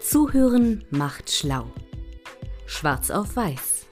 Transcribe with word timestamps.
Zuhören 0.00 0.84
macht 0.90 1.30
schlau. 1.30 1.66
Schwarz 2.64 3.10
auf 3.10 3.36
Weiß. 3.36 3.84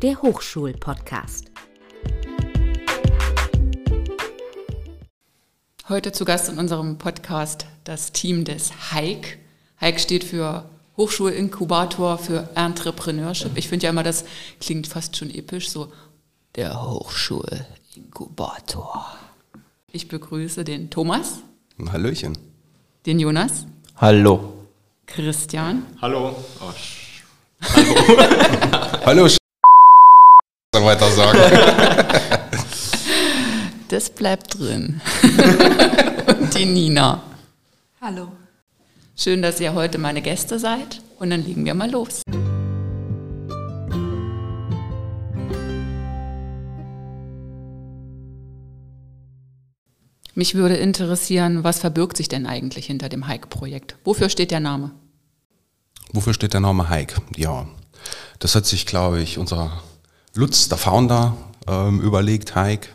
Der 0.00 0.22
Hochschul-Podcast. 0.22 1.50
Heute 5.90 6.12
zu 6.12 6.24
Gast 6.24 6.48
in 6.48 6.58
unserem 6.58 6.96
Podcast 6.96 7.66
das 7.84 8.12
Team 8.12 8.46
des 8.46 8.72
HIKE. 8.92 9.36
HIKE 9.78 9.98
steht 9.98 10.24
für 10.24 10.70
Hochschulinkubator 10.96 12.16
für 12.16 12.48
Entrepreneurship. 12.54 13.52
Ich 13.56 13.68
finde 13.68 13.84
ja 13.84 13.90
immer, 13.90 14.02
das 14.02 14.24
klingt 14.58 14.86
fast 14.86 15.16
schon 15.16 15.28
episch, 15.30 15.68
so 15.68 15.92
der 16.54 16.82
Hochschulinkubator. 16.82 19.04
Ich 19.92 20.08
begrüße 20.08 20.64
den 20.64 20.88
Thomas. 20.88 21.40
Hallöchen. 21.92 22.38
Den 23.04 23.20
Jonas. 23.20 23.66
Hallo. 23.96 24.55
Christian. 25.06 25.86
Hallo. 26.02 26.36
Oh, 26.60 26.72
Hallo. 27.74 27.94
Hallo. 29.06 29.28
Dann 30.72 30.84
weiter 30.84 31.10
sagen. 31.10 31.38
Das 33.88 34.10
bleibt 34.10 34.58
drin. 34.58 35.00
Und 36.26 36.58
die 36.58 36.64
Nina. 36.64 37.22
Hallo. 38.00 38.32
Schön, 39.16 39.42
dass 39.42 39.60
ihr 39.60 39.74
heute 39.74 39.98
meine 39.98 40.22
Gäste 40.22 40.58
seid. 40.58 41.00
Und 41.20 41.30
dann 41.30 41.44
legen 41.44 41.64
wir 41.64 41.74
mal 41.74 41.88
los. 41.88 42.22
Mich 50.38 50.54
würde 50.54 50.76
interessieren, 50.76 51.64
was 51.64 51.78
verbirgt 51.78 52.18
sich 52.18 52.28
denn 52.28 52.44
eigentlich 52.44 52.84
hinter 52.84 53.08
dem 53.08 53.26
Hike-Projekt? 53.26 53.96
Wofür 54.04 54.28
steht 54.28 54.50
der 54.50 54.60
Name? 54.60 54.90
Wofür 56.12 56.34
steht 56.34 56.52
der 56.52 56.60
Name 56.60 56.90
Hike? 56.90 57.22
Ja, 57.34 57.66
das 58.38 58.54
hat 58.54 58.66
sich, 58.66 58.84
glaube 58.84 59.22
ich, 59.22 59.38
unser 59.38 59.72
Lutz, 60.34 60.68
der 60.68 60.76
Founder, 60.76 61.38
ähm, 61.66 62.02
überlegt, 62.02 62.54
Hike. 62.54 62.88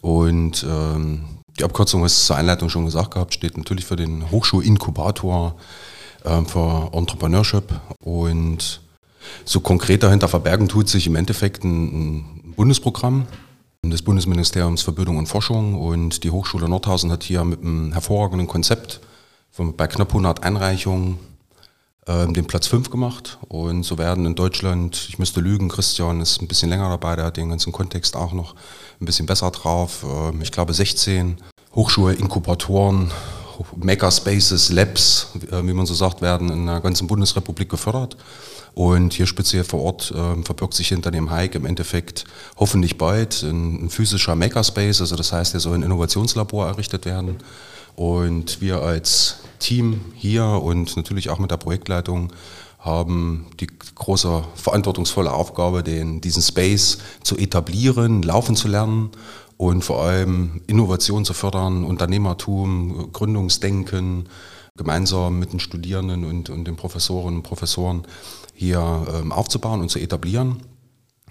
Und 0.00 0.64
ähm, 0.68 1.24
die 1.58 1.64
Abkürzung, 1.64 2.02
was 2.02 2.24
zur 2.24 2.36
Einleitung 2.36 2.68
schon 2.68 2.84
gesagt 2.84 3.10
gehabt, 3.14 3.34
steht 3.34 3.58
natürlich 3.58 3.84
für 3.84 3.96
den 3.96 4.30
Hochschulinkubator 4.30 5.56
ähm, 6.24 6.46
für 6.46 6.90
Entrepreneurship. 6.92 7.80
Und 7.98 8.80
so 9.44 9.58
konkret 9.58 10.04
dahinter 10.04 10.28
verbergen 10.28 10.68
tut 10.68 10.88
sich 10.88 11.08
im 11.08 11.16
Endeffekt 11.16 11.64
ein, 11.64 12.18
ein 12.18 12.54
Bundesprogramm, 12.54 13.26
des 13.90 14.02
Bundesministeriums 14.02 14.82
für 14.82 14.92
Bildung 14.92 15.16
und 15.16 15.26
Forschung 15.26 15.74
und 15.80 16.24
die 16.24 16.30
Hochschule 16.30 16.68
Nordhausen 16.68 17.10
hat 17.10 17.22
hier 17.22 17.44
mit 17.44 17.60
einem 17.60 17.92
hervorragenden 17.92 18.46
Konzept 18.46 19.00
von, 19.50 19.76
bei 19.76 19.86
knapp 19.86 20.08
100 20.08 20.42
Einreichungen 20.42 21.18
äh, 22.06 22.26
den 22.32 22.46
Platz 22.46 22.66
5 22.66 22.90
gemacht 22.90 23.38
und 23.48 23.82
so 23.82 23.98
werden 23.98 24.26
in 24.26 24.34
Deutschland, 24.34 25.06
ich 25.08 25.18
müsste 25.18 25.40
lügen, 25.40 25.68
Christian 25.68 26.20
ist 26.20 26.42
ein 26.42 26.48
bisschen 26.48 26.70
länger 26.70 26.88
dabei, 26.88 27.16
der 27.16 27.26
hat 27.26 27.36
den 27.36 27.50
ganzen 27.50 27.72
Kontext 27.72 28.16
auch 28.16 28.32
noch 28.32 28.54
ein 29.00 29.06
bisschen 29.06 29.26
besser 29.26 29.50
drauf. 29.50 30.04
Äh, 30.04 30.42
ich 30.42 30.52
glaube 30.52 30.74
16 30.74 31.38
Hochschulinkubatoren, 31.74 33.10
Makerspaces, 33.76 34.70
Labs, 34.70 35.28
äh, 35.50 35.66
wie 35.66 35.72
man 35.72 35.86
so 35.86 35.94
sagt, 35.94 36.20
werden 36.22 36.50
in 36.50 36.66
der 36.66 36.80
ganzen 36.80 37.06
Bundesrepublik 37.06 37.68
gefördert. 37.68 38.16
Und 38.74 39.14
hier 39.14 39.26
speziell 39.26 39.62
vor 39.62 39.82
Ort 39.82 40.10
äh, 40.10 40.42
verbirgt 40.42 40.74
sich 40.74 40.88
hinter 40.88 41.10
dem 41.10 41.30
Hike 41.30 41.56
im 41.56 41.64
Endeffekt 41.64 42.24
hoffentlich 42.56 42.98
bald 42.98 43.42
ein, 43.42 43.84
ein 43.84 43.90
physischer 43.90 44.34
Makerspace. 44.34 45.00
Also 45.00 45.14
das 45.14 45.32
heißt, 45.32 45.54
er 45.54 45.60
soll 45.60 45.76
ein 45.76 45.82
Innovationslabor 45.82 46.66
errichtet 46.66 47.04
werden. 47.04 47.36
Und 47.94 48.60
wir 48.60 48.82
als 48.82 49.38
Team 49.60 50.00
hier 50.14 50.44
und 50.44 50.96
natürlich 50.96 51.30
auch 51.30 51.38
mit 51.38 51.52
der 51.52 51.56
Projektleitung 51.56 52.32
haben 52.80 53.46
die 53.60 53.68
große 53.94 54.44
verantwortungsvolle 54.56 55.32
Aufgabe, 55.32 55.82
den, 55.82 56.20
diesen 56.20 56.42
Space 56.42 56.98
zu 57.22 57.38
etablieren, 57.38 58.22
laufen 58.22 58.56
zu 58.56 58.68
lernen 58.68 59.10
und 59.56 59.84
vor 59.84 60.02
allem 60.02 60.60
Innovation 60.66 61.24
zu 61.24 61.32
fördern, 61.32 61.84
Unternehmertum, 61.84 63.10
Gründungsdenken, 63.12 64.28
gemeinsam 64.76 65.38
mit 65.38 65.52
den 65.52 65.60
Studierenden 65.60 66.24
und, 66.24 66.50
und 66.50 66.64
den 66.64 66.76
Professorinnen 66.76 67.36
und 67.36 67.42
Professoren 67.44 68.06
hier 68.54 69.06
ähm, 69.14 69.30
aufzubauen 69.30 69.80
und 69.80 69.88
zu 69.88 70.00
etablieren 70.00 70.62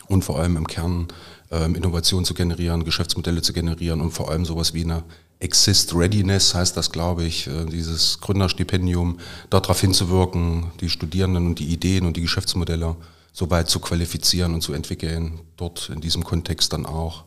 und 0.07 0.23
vor 0.23 0.39
allem 0.39 0.55
im 0.55 0.65
Kern 0.65 1.09
ähm, 1.51 1.75
Innovation 1.75 2.23
zu 2.23 2.33
generieren, 2.33 2.85
Geschäftsmodelle 2.85 3.41
zu 3.41 3.51
generieren 3.51 3.99
und 3.99 4.11
vor 4.11 4.31
allem 4.31 4.45
sowas 4.45 4.73
wie 4.73 4.83
eine 4.83 5.03
Exist 5.39 5.93
Readiness 5.93 6.55
heißt 6.55 6.77
das, 6.77 6.89
glaube 6.89 7.25
ich, 7.25 7.47
äh, 7.47 7.65
dieses 7.65 8.21
Gründerstipendium, 8.21 9.19
darauf 9.49 9.81
hinzuwirken, 9.81 10.71
die 10.79 10.89
Studierenden 10.89 11.45
und 11.47 11.59
die 11.59 11.67
Ideen 11.67 12.05
und 12.05 12.15
die 12.15 12.21
Geschäftsmodelle 12.21 12.95
so 13.33 13.49
weit 13.49 13.69
zu 13.69 13.79
qualifizieren 13.79 14.53
und 14.53 14.61
zu 14.61 14.71
entwickeln, 14.71 15.41
dort 15.57 15.89
in 15.89 15.99
diesem 15.99 16.23
Kontext 16.23 16.71
dann 16.71 16.85
auch 16.85 17.25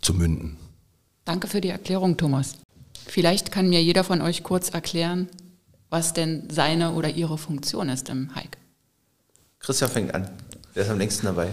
zu 0.00 0.12
münden. 0.12 0.56
Danke 1.24 1.46
für 1.46 1.60
die 1.60 1.68
Erklärung, 1.68 2.16
Thomas. 2.16 2.56
Vielleicht 3.06 3.52
kann 3.52 3.68
mir 3.68 3.80
jeder 3.80 4.02
von 4.02 4.22
euch 4.22 4.42
kurz 4.42 4.70
erklären, 4.70 5.28
was 5.92 6.14
denn 6.14 6.48
seine 6.50 6.92
oder 6.92 7.10
ihre 7.10 7.36
Funktion 7.36 7.90
ist 7.90 8.08
im 8.08 8.34
Hike. 8.34 8.56
Christian 9.60 9.90
fängt 9.90 10.14
an. 10.14 10.26
Der 10.74 10.84
ist 10.84 10.88
am 10.90 10.96
längsten 10.96 11.26
dabei. 11.26 11.50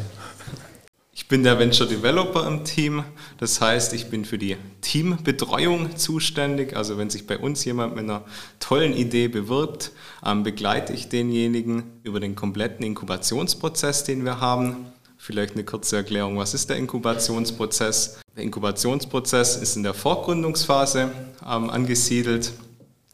Ich 1.11 1.27
bin 1.27 1.43
der 1.43 1.59
Venture 1.59 1.85
Developer 1.85 2.47
im 2.47 2.63
Team. 2.63 3.03
Das 3.37 3.59
heißt, 3.59 3.93
ich 3.93 4.09
bin 4.09 4.23
für 4.23 4.37
die 4.37 4.55
Teambetreuung 4.79 5.97
zuständig. 5.97 6.77
Also 6.77 6.97
wenn 6.97 7.09
sich 7.09 7.27
bei 7.27 7.37
uns 7.37 7.65
jemand 7.65 7.95
mit 7.95 8.05
einer 8.05 8.23
tollen 8.61 8.93
Idee 8.93 9.27
bewirbt, 9.27 9.91
ähm, 10.25 10.43
begleite 10.43 10.93
ich 10.93 11.09
denjenigen 11.09 11.83
über 12.03 12.21
den 12.21 12.35
kompletten 12.35 12.85
Inkubationsprozess, 12.85 14.05
den 14.05 14.23
wir 14.23 14.39
haben. 14.39 14.85
Vielleicht 15.17 15.55
eine 15.55 15.65
kurze 15.65 15.97
Erklärung, 15.97 16.37
was 16.37 16.53
ist 16.53 16.69
der 16.69 16.77
Inkubationsprozess? 16.77 18.21
Der 18.37 18.43
Inkubationsprozess 18.45 19.57
ist 19.57 19.75
in 19.75 19.83
der 19.83 19.93
Vorgründungsphase 19.93 21.11
ähm, 21.45 21.69
angesiedelt. 21.69 22.53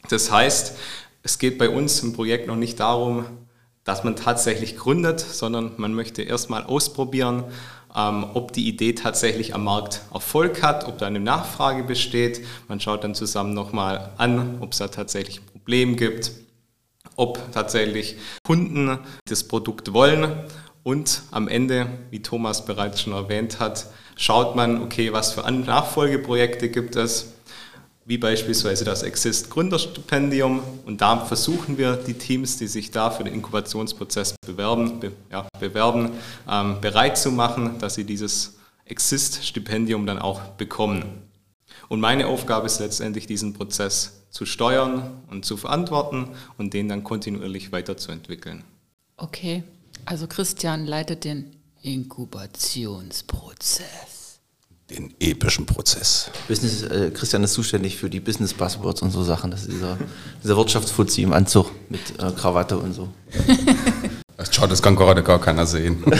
Das 0.09 0.29
heißt, 0.29 0.75
es 1.25 1.39
geht 1.39 1.57
bei 1.57 1.69
uns 1.69 2.01
im 2.03 2.13
Projekt 2.13 2.47
noch 2.47 2.55
nicht 2.55 2.79
darum, 2.79 3.25
dass 3.83 4.03
man 4.03 4.15
tatsächlich 4.15 4.77
gründet, 4.77 5.19
sondern 5.19 5.71
man 5.77 5.93
möchte 5.93 6.21
erstmal 6.21 6.63
ausprobieren, 6.63 7.45
ähm, 7.95 8.25
ob 8.35 8.53
die 8.53 8.67
Idee 8.67 8.93
tatsächlich 8.93 9.55
am 9.55 9.63
Markt 9.63 10.01
Erfolg 10.13 10.61
hat, 10.61 10.87
ob 10.87 10.99
da 10.99 11.07
eine 11.07 11.19
Nachfrage 11.19 11.83
besteht. 11.83 12.45
Man 12.67 12.79
schaut 12.79 13.03
dann 13.03 13.15
zusammen 13.15 13.55
nochmal 13.55 14.11
an, 14.17 14.59
ob 14.61 14.73
es 14.73 14.77
da 14.77 14.87
tatsächlich 14.87 15.39
ein 15.39 15.45
Problem 15.47 15.95
gibt, 15.95 16.31
ob 17.15 17.39
tatsächlich 17.51 18.17
Kunden 18.43 18.99
das 19.27 19.47
Produkt 19.47 19.93
wollen. 19.93 20.43
Und 20.83 21.23
am 21.31 21.47
Ende, 21.47 21.87
wie 22.11 22.21
Thomas 22.21 22.65
bereits 22.65 23.01
schon 23.01 23.13
erwähnt 23.13 23.59
hat, 23.59 23.87
schaut 24.15 24.55
man, 24.55 24.83
okay, 24.83 25.11
was 25.11 25.33
für 25.33 25.49
Nachfolgeprojekte 25.51 26.69
gibt 26.69 26.95
es, 26.95 27.34
wie 28.05 28.19
beispielsweise 28.19 28.85
das 28.85 29.03
Exist 29.03 29.49
Gründerstipendium. 29.49 30.61
Und 30.85 31.01
da 31.01 31.25
versuchen 31.25 31.77
wir 31.77 31.95
die 31.95 32.13
Teams, 32.13 32.57
die 32.57 32.67
sich 32.67 32.91
da 32.91 33.09
für 33.09 33.23
den 33.23 33.33
Inkubationsprozess 33.33 34.35
bewerben, 34.45 34.99
be, 34.99 35.11
ja, 35.31 35.47
bewerben 35.59 36.11
ähm, 36.49 36.79
bereit 36.81 37.17
zu 37.17 37.31
machen, 37.31 37.79
dass 37.79 37.95
sie 37.95 38.03
dieses 38.03 38.57
Exist-Stipendium 38.85 40.05
dann 40.05 40.19
auch 40.19 40.41
bekommen. 40.41 41.23
Und 41.89 41.99
meine 41.99 42.27
Aufgabe 42.27 42.67
ist 42.67 42.79
letztendlich, 42.79 43.25
diesen 43.25 43.53
Prozess 43.53 44.21
zu 44.29 44.45
steuern 44.45 45.23
und 45.29 45.45
zu 45.45 45.57
verantworten 45.57 46.29
und 46.57 46.73
den 46.73 46.87
dann 46.89 47.03
kontinuierlich 47.03 47.71
weiterzuentwickeln. 47.71 48.63
Okay, 49.17 49.63
also 50.05 50.27
Christian 50.27 50.85
leitet 50.85 51.23
den 51.23 51.55
Inkubationsprozess 51.81 54.14
den 54.89 55.13
epischen 55.19 55.65
Prozess. 55.65 56.29
Business, 56.47 56.83
äh, 56.83 57.11
Christian 57.11 57.43
ist 57.43 57.53
zuständig 57.53 57.97
für 57.97 58.09
die 58.09 58.19
Business 58.19 58.53
Buzzwords 58.53 59.01
und 59.01 59.11
so 59.11 59.23
Sachen. 59.23 59.51
Das 59.51 59.61
ist 59.61 59.71
dieser, 59.71 59.97
dieser 60.43 60.57
Wirtschaftsfuzzi 60.57 61.23
im 61.23 61.33
Anzug 61.33 61.71
mit 61.89 62.01
äh, 62.19 62.31
Krawatte 62.31 62.77
und 62.77 62.93
so. 62.93 63.09
Schade, 64.51 64.69
das 64.69 64.81
kann 64.81 64.95
gerade 64.95 65.23
gar 65.23 65.39
keiner 65.41 65.65
sehen. 65.65 66.03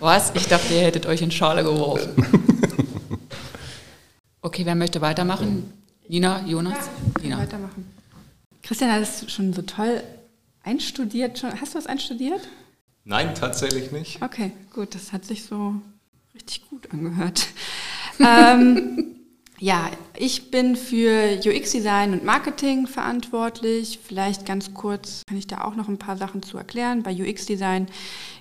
Was? 0.00 0.32
Ich 0.34 0.46
dachte, 0.46 0.72
ihr 0.74 0.82
hättet 0.82 1.06
euch 1.06 1.22
in 1.22 1.30
Schale 1.30 1.62
geworfen. 1.62 2.14
Okay, 4.42 4.64
wer 4.64 4.76
möchte 4.76 5.00
weitermachen? 5.00 5.72
Nina, 6.06 6.46
Jonas? 6.46 6.88
Ja, 7.16 7.20
Nina. 7.20 7.38
weitermachen. 7.38 7.84
Christian 8.62 8.92
hat 8.92 9.02
es 9.02 9.28
schon 9.28 9.52
so 9.52 9.62
toll 9.62 10.04
einstudiert. 10.62 11.42
Hast 11.60 11.74
du 11.74 11.78
es 11.78 11.86
einstudiert? 11.88 12.42
Nein, 13.02 13.34
tatsächlich 13.34 13.90
nicht. 13.90 14.22
Okay, 14.22 14.52
gut, 14.72 14.94
das 14.94 15.12
hat 15.12 15.24
sich 15.24 15.42
so 15.42 15.74
richtig 16.36 16.68
gut 16.68 16.90
angehört. 16.92 17.48
ähm, 18.20 19.16
ja, 19.58 19.90
ich 20.16 20.50
bin 20.50 20.76
für 20.76 21.40
UX-Design 21.44 22.12
und 22.12 22.24
Marketing 22.24 22.86
verantwortlich. 22.86 23.98
Vielleicht 24.02 24.44
ganz 24.44 24.74
kurz 24.74 25.22
kann 25.26 25.38
ich 25.38 25.46
da 25.46 25.62
auch 25.62 25.74
noch 25.74 25.88
ein 25.88 25.98
paar 25.98 26.16
Sachen 26.16 26.42
zu 26.42 26.58
erklären. 26.58 27.02
Bei 27.02 27.12
UX-Design 27.12 27.86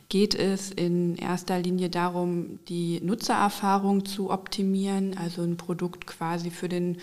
geht 0.09 0.35
es 0.35 0.71
in 0.71 1.15
erster 1.15 1.59
Linie 1.59 1.89
darum, 1.89 2.59
die 2.67 2.99
Nutzererfahrung 3.01 4.05
zu 4.05 4.29
optimieren, 4.29 5.17
also 5.17 5.41
ein 5.41 5.57
Produkt 5.57 6.05
quasi 6.05 6.51
für 6.51 6.69
den 6.69 6.97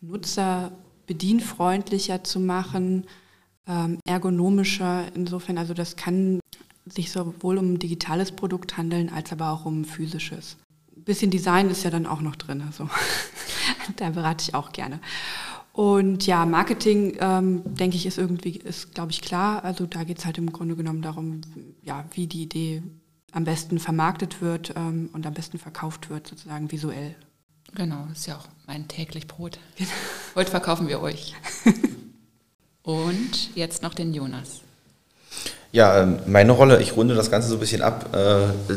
Nutzer 0.00 0.72
bedienfreundlicher 1.06 2.24
zu 2.24 2.40
machen, 2.40 3.06
ähm, 3.68 3.98
ergonomischer. 4.06 5.04
Insofern, 5.14 5.56
also 5.56 5.72
das 5.72 5.94
kann 5.96 6.40
sich 6.86 7.12
sowohl 7.12 7.58
um 7.58 7.74
ein 7.74 7.78
digitales 7.78 8.32
Produkt 8.32 8.76
handeln, 8.76 9.10
als 9.10 9.32
aber 9.32 9.50
auch 9.50 9.64
um 9.64 9.82
ein 9.82 9.84
physisches. 9.84 10.56
Ein 10.96 11.04
bisschen 11.04 11.30
Design 11.30 11.70
ist 11.70 11.84
ja 11.84 11.90
dann 11.90 12.06
auch 12.06 12.20
noch 12.20 12.36
drin. 12.36 12.62
Also 12.62 12.88
da 13.96 14.10
berate 14.10 14.44
ich 14.46 14.54
auch 14.54 14.72
gerne. 14.72 15.00
Und 15.72 16.26
ja, 16.26 16.44
Marketing, 16.44 17.16
ähm, 17.20 17.62
denke 17.64 17.96
ich, 17.96 18.04
ist 18.04 18.18
irgendwie, 18.18 18.58
ist, 18.58 18.94
glaube 18.94 19.10
ich, 19.10 19.22
klar. 19.22 19.64
Also 19.64 19.86
da 19.86 20.04
geht 20.04 20.18
es 20.18 20.26
halt 20.26 20.38
im 20.38 20.52
Grunde 20.52 20.76
genommen 20.76 21.02
darum, 21.02 21.40
ja, 21.82 22.04
wie 22.12 22.26
die 22.26 22.42
Idee 22.42 22.82
am 23.32 23.44
besten 23.44 23.78
vermarktet 23.78 24.42
wird 24.42 24.74
ähm, 24.76 25.08
und 25.14 25.26
am 25.26 25.32
besten 25.32 25.58
verkauft 25.58 26.10
wird, 26.10 26.26
sozusagen 26.26 26.70
visuell. 26.70 27.16
Genau, 27.74 28.04
das 28.08 28.18
ist 28.18 28.26
ja 28.26 28.36
auch 28.36 28.46
mein 28.66 28.86
täglich 28.86 29.26
Brot. 29.26 29.58
Heute 30.34 30.50
verkaufen 30.50 30.88
wir 30.88 31.00
euch. 31.00 31.34
Und 32.82 33.54
jetzt 33.54 33.82
noch 33.82 33.94
den 33.94 34.12
Jonas. 34.12 34.62
Ja, 35.72 36.02
ähm, 36.02 36.18
meine 36.26 36.52
Rolle, 36.52 36.80
ich 36.82 36.96
runde 36.96 37.14
das 37.14 37.30
Ganze 37.30 37.48
so 37.48 37.54
ein 37.54 37.60
bisschen 37.60 37.80
ab. 37.80 38.14
Äh, 38.14 38.74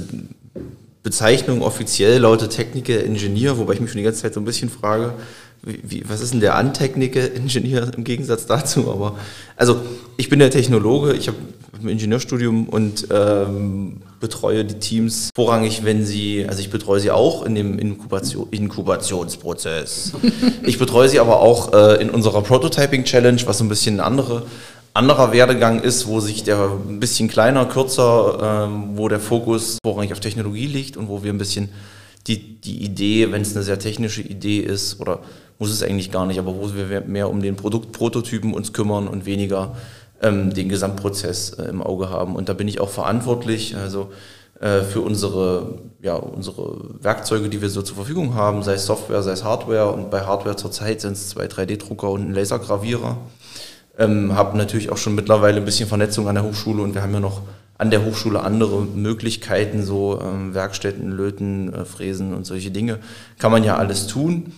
Bezeichnung 1.04 1.62
offiziell 1.62 2.20
lautet 2.20 2.54
Techniker 2.54 3.04
Ingenieur, 3.04 3.58
wobei 3.58 3.74
ich 3.74 3.82
mich 3.82 3.92
schon 3.92 4.00
die 4.00 4.04
ganze 4.04 4.22
Zeit 4.22 4.34
so 4.34 4.40
ein 4.40 4.46
bisschen 4.46 4.70
frage, 4.70 5.14
wie, 5.62 5.80
wie, 5.84 6.04
was 6.10 6.22
ist 6.22 6.34
denn 6.34 6.40
der 6.40 6.56
Antechniker 6.56 7.32
Ingenieur 7.36 7.92
im 7.96 8.04
Gegensatz 8.06 8.46
dazu? 8.46 8.90
Aber 8.92 9.18
also 9.58 9.82
ich 10.18 10.30
bin 10.30 10.40
der 10.40 10.50
Technologe, 10.50 11.14
ich 11.14 11.28
habe 11.28 11.38
ein 11.82 11.90
Ingenieurstudium 11.90 12.70
und 12.70 13.08
ähm, 13.12 13.98
betreue 14.22 14.64
die 14.64 14.80
Teams 14.80 15.30
vorrangig, 15.36 15.84
wenn 15.84 16.06
sie, 16.06 16.46
also 16.48 16.62
ich 16.62 16.70
betreue 16.70 17.02
sie 17.02 17.12
auch 17.12 17.46
in 17.46 17.54
dem 17.54 17.78
Inkubation, 17.78 18.48
Inkubationsprozess. 18.52 20.14
Ich 20.64 20.80
betreue 20.80 21.10
sie 21.10 21.20
aber 21.20 21.42
auch 21.42 21.74
äh, 21.74 22.02
in 22.02 22.10
unserer 22.10 22.42
Prototyping 22.42 23.04
Challenge, 23.04 23.40
was 23.46 23.60
so 23.60 23.64
ein 23.64 23.70
bisschen 23.70 24.00
eine 24.00 24.06
andere 24.06 24.44
anderer 24.96 25.34
Werdegang 25.34 25.82
ist, 25.82 26.08
wo 26.08 26.20
sich 26.20 26.44
der 26.44 26.72
ein 26.88 27.00
bisschen 27.00 27.28
kleiner, 27.28 27.66
kürzer, 27.66 28.66
ähm, 28.68 28.98
wo 28.98 29.10
der 29.10 29.20
Fokus 29.20 29.78
vorrangig 29.84 30.14
auf 30.14 30.22
Technologie 30.22 30.68
liegt 30.68 30.96
und 30.96 31.10
wo 31.10 31.22
wir 31.22 31.34
ein 31.34 31.38
bisschen 31.38 31.70
die, 32.28 32.60
die 32.62 32.84
Idee, 32.84 33.32
wenn 33.32 33.42
es 33.42 33.56
eine 33.56 33.64
sehr 33.64 33.78
technische 33.78 34.22
Idee 34.22 34.60
ist, 34.60 35.00
oder 35.00 35.20
muss 35.60 35.70
es 35.70 35.84
eigentlich 35.84 36.12
gar 36.12 36.26
nicht, 36.26 36.40
aber 36.40 36.56
wo 36.56 36.74
wir 36.74 37.02
mehr 37.02 37.30
um 37.30 37.42
den 37.42 37.56
Produktprototypen 37.56 38.54
uns 38.54 38.74
kümmern 38.74 39.08
und 39.08 39.26
weniger 39.26 39.76
ähm, 40.22 40.54
den 40.54 40.70
Gesamtprozess 40.70 41.52
äh, 41.52 41.64
im 41.64 41.84
Auge 41.84 42.10
haben. 42.10 42.36
Und 42.36 42.48
da 42.48 42.54
bin 42.54 42.68
ich 42.70 42.80
auch 42.80 42.90
verantwortlich, 42.90 43.76
also 43.76 44.12
äh, 44.62 44.82
für 44.82 45.02
unsere, 45.02 45.80
ja, 46.02 46.16
unsere 46.16 46.80
Werkzeuge, 47.02 47.50
die 47.50 47.62
wir 47.62 47.70
so 47.70 47.82
zur 47.82 47.98
Verfügung 47.98 48.34
haben, 48.34 48.64
sei 48.64 48.76
es 48.76 48.86
Software, 48.86 49.22
sei 49.24 49.32
es 49.32 49.44
Hardware. 49.44 49.92
Und 49.92 50.10
bei 50.10 50.22
Hardware 50.22 50.56
zurzeit 50.56 51.02
sind 51.02 51.14
es 51.14 51.30
zwei 51.30 51.48
3D-Drucker 51.48 52.10
und 52.10 52.30
ein 52.30 52.34
Lasergravierer. 52.34 53.18
Ähm, 53.98 54.36
habe 54.36 54.58
natürlich 54.58 54.90
auch 54.90 54.98
schon 54.98 55.16
mittlerweile 55.16 55.58
ein 55.58 55.66
bisschen 55.66 55.88
Vernetzung 55.88 56.28
an 56.28 56.36
der 56.36 56.44
Hochschule 56.44 56.82
und 56.84 56.96
wir 56.96 57.02
haben 57.02 57.14
ja 57.14 57.20
noch 57.20 57.42
an 57.78 57.92
der 57.92 58.06
Hochschule 58.06 58.42
andere 58.42 58.82
Möglichkeiten, 58.82 59.84
so 59.84 60.20
ähm, 60.22 60.54
Werkstätten, 60.54 61.12
Löten, 61.12 61.74
äh, 61.74 61.86
Fräsen 61.86 62.34
und 62.34 62.46
solche 62.46 62.72
Dinge. 62.72 63.00
Kann 63.38 63.52
man 63.52 63.64
ja 63.64 63.76
alles 63.76 64.08
tun. 64.08 64.54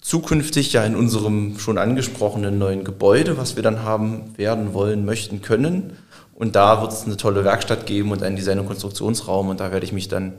Zukünftig 0.00 0.72
ja 0.72 0.84
in 0.84 0.96
unserem 0.96 1.58
schon 1.58 1.78
angesprochenen 1.78 2.58
neuen 2.58 2.82
Gebäude, 2.84 3.38
was 3.38 3.56
wir 3.56 3.62
dann 3.62 3.82
haben 3.82 4.36
werden, 4.36 4.74
wollen, 4.74 5.04
möchten, 5.04 5.42
können. 5.42 5.92
Und 6.34 6.56
da 6.56 6.80
wird 6.80 6.92
es 6.92 7.04
eine 7.04 7.16
tolle 7.16 7.44
Werkstatt 7.44 7.86
geben 7.86 8.10
und 8.10 8.22
einen 8.22 8.36
Design- 8.36 8.58
und 8.58 8.66
Konstruktionsraum 8.66 9.48
und 9.48 9.60
da 9.60 9.70
werde 9.70 9.86
ich 9.86 9.92
mich 9.92 10.08
dann 10.08 10.32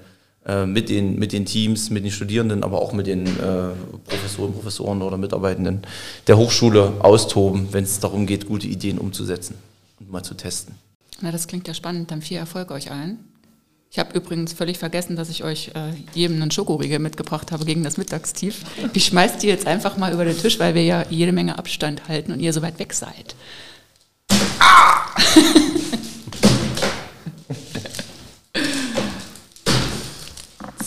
mit, 0.66 0.90
den, 0.90 1.18
mit 1.18 1.31
den 1.31 1.45
Teams, 1.45 1.90
mit 1.90 2.04
den 2.04 2.12
Studierenden, 2.12 2.63
aber 2.63 2.81
auch 2.81 2.92
mit 2.92 3.07
den 3.07 3.25
äh, 3.25 3.69
Professoren, 4.06 4.54
Professoren 4.54 5.01
oder 5.01 5.18
Mitarbeitenden 5.18 5.84
der 6.28 6.38
Hochschule 6.38 6.94
austoben, 7.00 7.69
wenn 7.72 7.86
es 7.86 8.00
darum 8.00 8.25
geht, 8.25 8.45
gute 8.48 8.68
Ideen 8.68 8.98
umzusetzen 8.98 9.56
und 10.00 10.12
mal 10.12 10.24
zu 10.24 10.34
testen. 10.34 10.75
Na, 11.22 11.31
das 11.31 11.48
klingt 11.48 11.68
ja 11.68 11.74
spannend. 11.74 12.12
Dann 12.12 12.22
viel 12.22 12.38
Erfolg 12.38 12.72
euch 12.72 12.92
allen. 12.92 13.19
Ich 13.90 14.00
habe 14.00 14.18
übrigens 14.18 14.54
völlig 14.54 14.80
vergessen, 14.80 15.16
dass 15.16 15.30
ich 15.30 15.44
euch 15.44 15.69
äh, 15.75 15.94
jedem 16.13 16.42
einen 16.42 16.51
Schokoriegel 16.51 16.98
mitgebracht 17.00 17.51
habe 17.51 17.63
gegen 17.63 17.84
das 17.84 17.98
Mittagstief. 17.98 18.63
Ich 18.94 19.06
schmeiß 19.06 19.38
die 19.38 19.48
jetzt 19.48 19.68
einfach 19.68 19.98
mal 19.98 20.12
über 20.12 20.25
den 20.25 20.36
Tisch, 20.36 20.57
weil 20.60 20.74
wir 20.74 20.84
ja 20.84 21.06
jede 21.10 21.31
Menge 21.31 21.60
Abstand 21.60 22.07
halten 22.07 22.31
und 22.31 22.40
ihr 22.40 22.51
so 22.54 22.62
weit 22.63 22.80
weg 22.80 22.92
seid. 22.92 23.36
Ah! 24.60 25.16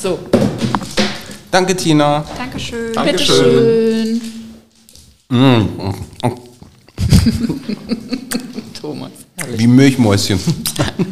So. 0.07 0.21
Danke, 1.51 1.75
Tina. 1.75 2.25
Dankeschön. 2.39 2.93
Dankeschön. 2.93 4.21
Mm. 5.29 5.65
Thomas. 8.81 9.11
Herrlich. 9.37 9.59
Wie 9.59 9.67
Milchmäuschen. 9.67 10.39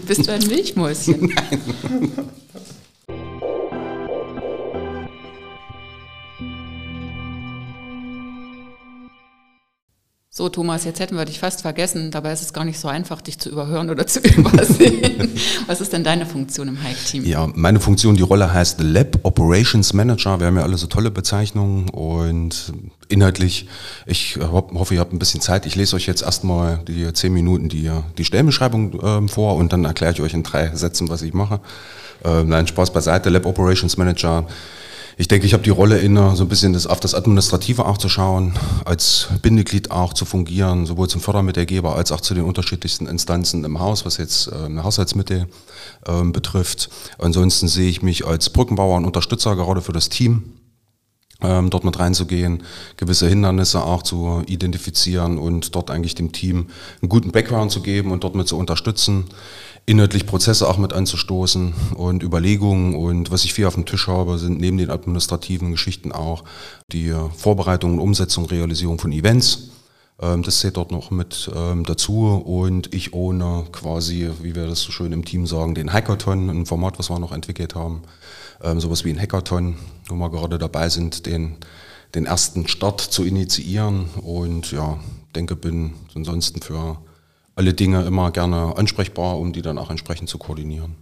Bist 0.06 0.28
du 0.28 0.32
ein 0.32 0.46
Milchmäuschen? 0.46 1.22
Nein. 1.34 1.60
So, 10.36 10.48
Thomas, 10.48 10.82
jetzt 10.82 10.98
hätten 10.98 11.16
wir 11.16 11.24
dich 11.26 11.38
fast 11.38 11.62
vergessen. 11.62 12.10
Dabei 12.10 12.32
ist 12.32 12.42
es 12.42 12.52
gar 12.52 12.64
nicht 12.64 12.80
so 12.80 12.88
einfach, 12.88 13.20
dich 13.20 13.38
zu 13.38 13.50
überhören 13.50 13.88
oder 13.88 14.04
zu 14.04 14.18
übersehen. 14.36 15.30
Was 15.68 15.80
ist 15.80 15.92
denn 15.92 16.02
deine 16.02 16.26
Funktion 16.26 16.66
im 16.66 16.82
Hike-Team? 16.82 17.24
Ja, 17.24 17.48
meine 17.54 17.78
Funktion, 17.78 18.16
die 18.16 18.22
Rolle 18.22 18.52
heißt 18.52 18.80
Lab 18.80 19.20
Operations 19.22 19.92
Manager. 19.92 20.40
Wir 20.40 20.48
haben 20.48 20.56
ja 20.56 20.64
alle 20.64 20.76
so 20.76 20.88
tolle 20.88 21.12
Bezeichnungen 21.12 21.88
und 21.88 22.72
inhaltlich, 23.06 23.68
ich 24.06 24.36
hoffe, 24.40 24.94
ihr 24.94 24.98
habt 24.98 25.12
ein 25.12 25.20
bisschen 25.20 25.40
Zeit. 25.40 25.66
Ich 25.66 25.76
lese 25.76 25.94
euch 25.94 26.06
jetzt 26.06 26.22
erstmal 26.22 26.78
die 26.78 27.12
zehn 27.12 27.32
Minuten 27.32 27.68
die, 27.68 27.88
die 28.18 28.24
Stellenbeschreibung 28.24 29.00
äh, 29.00 29.28
vor 29.28 29.54
und 29.54 29.72
dann 29.72 29.84
erkläre 29.84 30.14
ich 30.14 30.20
euch 30.20 30.34
in 30.34 30.42
drei 30.42 30.74
Sätzen, 30.74 31.08
was 31.10 31.22
ich 31.22 31.32
mache. 31.32 31.60
Äh, 32.24 32.42
nein, 32.42 32.66
Spaß 32.66 32.92
beiseite. 32.92 33.30
Lab 33.30 33.46
Operations 33.46 33.96
Manager 33.98 34.48
ich 35.16 35.28
denke, 35.28 35.46
ich 35.46 35.52
habe 35.52 35.62
die 35.62 35.70
Rolle 35.70 35.98
inne, 35.98 36.34
so 36.34 36.44
ein 36.44 36.48
bisschen 36.48 36.72
das, 36.72 36.86
auf 36.86 36.98
das 36.98 37.14
Administrative 37.14 37.86
auch 37.86 37.98
zu 37.98 38.08
schauen, 38.08 38.54
als 38.84 39.28
Bindeglied 39.42 39.90
auch 39.90 40.12
zu 40.12 40.24
fungieren, 40.24 40.86
sowohl 40.86 41.08
zum 41.08 41.20
Fördermittelgeber 41.20 41.94
als 41.94 42.10
auch 42.10 42.20
zu 42.20 42.34
den 42.34 42.44
unterschiedlichsten 42.44 43.06
Instanzen 43.06 43.64
im 43.64 43.78
Haus, 43.78 44.04
was 44.04 44.16
jetzt 44.16 44.48
äh, 44.48 44.82
Haushaltsmittel 44.82 45.46
äh, 46.06 46.24
betrifft. 46.24 46.90
Ansonsten 47.18 47.68
sehe 47.68 47.88
ich 47.88 48.02
mich 48.02 48.26
als 48.26 48.50
Brückenbauer 48.50 48.96
und 48.96 49.04
Unterstützer 49.04 49.54
gerade 49.54 49.82
für 49.82 49.92
das 49.92 50.08
Team, 50.08 50.54
ähm, 51.42 51.70
dort 51.70 51.84
mit 51.84 51.98
reinzugehen, 51.98 52.62
gewisse 52.96 53.28
Hindernisse 53.28 53.84
auch 53.84 54.02
zu 54.02 54.42
identifizieren 54.46 55.38
und 55.38 55.74
dort 55.76 55.90
eigentlich 55.90 56.14
dem 56.14 56.32
Team 56.32 56.70
einen 57.00 57.08
guten 57.08 57.30
Background 57.30 57.70
zu 57.70 57.82
geben 57.82 58.10
und 58.10 58.24
dort 58.24 58.34
mit 58.34 58.48
zu 58.48 58.56
unterstützen 58.56 59.26
inhaltlich 59.86 60.26
Prozesse 60.26 60.68
auch 60.68 60.78
mit 60.78 60.92
anzustoßen 60.92 61.74
und 61.96 62.22
Überlegungen. 62.22 62.94
Und 62.94 63.30
was 63.30 63.44
ich 63.44 63.54
viel 63.54 63.66
auf 63.66 63.74
dem 63.74 63.86
Tisch 63.86 64.08
habe, 64.08 64.38
sind 64.38 64.60
neben 64.60 64.78
den 64.78 64.90
administrativen 64.90 65.70
Geschichten 65.70 66.12
auch 66.12 66.44
die 66.92 67.14
Vorbereitung 67.36 67.94
und 67.94 68.00
Umsetzung, 68.00 68.46
Realisierung 68.46 68.98
von 68.98 69.12
Events. 69.12 69.70
Ähm, 70.20 70.42
das 70.42 70.60
zählt 70.60 70.76
dort 70.76 70.90
noch 70.90 71.10
mit 71.10 71.50
ähm, 71.54 71.84
dazu 71.84 72.28
und 72.28 72.94
ich 72.94 73.12
ohne 73.12 73.64
quasi, 73.72 74.30
wie 74.42 74.54
wir 74.54 74.66
das 74.66 74.80
so 74.80 74.92
schön 74.92 75.12
im 75.12 75.24
Team 75.24 75.46
sagen, 75.46 75.74
den 75.74 75.92
Hackathon, 75.92 76.48
ein 76.48 76.66
Format, 76.66 76.98
was 76.98 77.10
wir 77.10 77.18
noch 77.18 77.32
entwickelt 77.32 77.74
haben, 77.74 78.02
ähm, 78.62 78.80
sowas 78.80 79.04
wie 79.04 79.10
ein 79.10 79.20
Hackathon, 79.20 79.76
wo 80.08 80.14
wir 80.14 80.30
gerade 80.30 80.58
dabei 80.58 80.88
sind, 80.88 81.26
den, 81.26 81.56
den 82.14 82.26
ersten 82.26 82.68
Start 82.68 83.00
zu 83.00 83.24
initiieren 83.24 84.06
und 84.22 84.70
ja, 84.70 84.98
denke, 85.34 85.56
bin 85.56 85.94
ansonsten 86.14 86.62
für 86.62 86.98
alle 87.54 87.74
Dinge 87.74 88.04
immer 88.04 88.30
gerne 88.30 88.76
ansprechbar, 88.76 89.38
um 89.38 89.52
die 89.52 89.62
dann 89.62 89.78
auch 89.78 89.90
entsprechend 89.90 90.28
zu 90.28 90.38
koordinieren. 90.38 90.96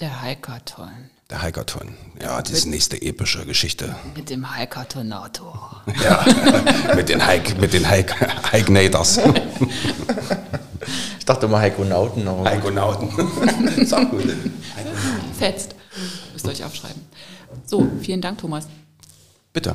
Der 0.00 0.22
Hackathon. 0.22 1.10
Der 1.30 1.40
Hackathon, 1.40 1.94
ja, 2.20 2.42
diese 2.42 2.68
nächste 2.68 3.00
epische 3.00 3.46
Geschichte. 3.46 3.94
Mit 4.14 4.28
dem 4.28 4.56
Hackathonator. 4.56 5.82
Ja, 6.02 6.24
mit 6.96 7.08
den 7.08 7.26
Hike, 7.26 7.58
mit 7.60 7.72
den 7.72 7.88
Hike, 7.88 8.14
Hike-Nators. 8.52 9.20
Ich 11.18 11.24
dachte 11.24 11.46
immer 11.46 11.58
Heikonauten. 11.58 12.28
Heikonauten. 12.28 13.08
auch 13.92 14.10
gut. 14.10 14.36
Fetzt. 15.38 15.74
Müsst 16.32 16.44
ihr 16.46 16.50
euch 16.50 16.64
aufschreiben. 16.64 17.00
So, 17.64 17.88
vielen 18.02 18.20
Dank, 18.20 18.38
Thomas. 18.38 18.66
Bitte. 19.54 19.74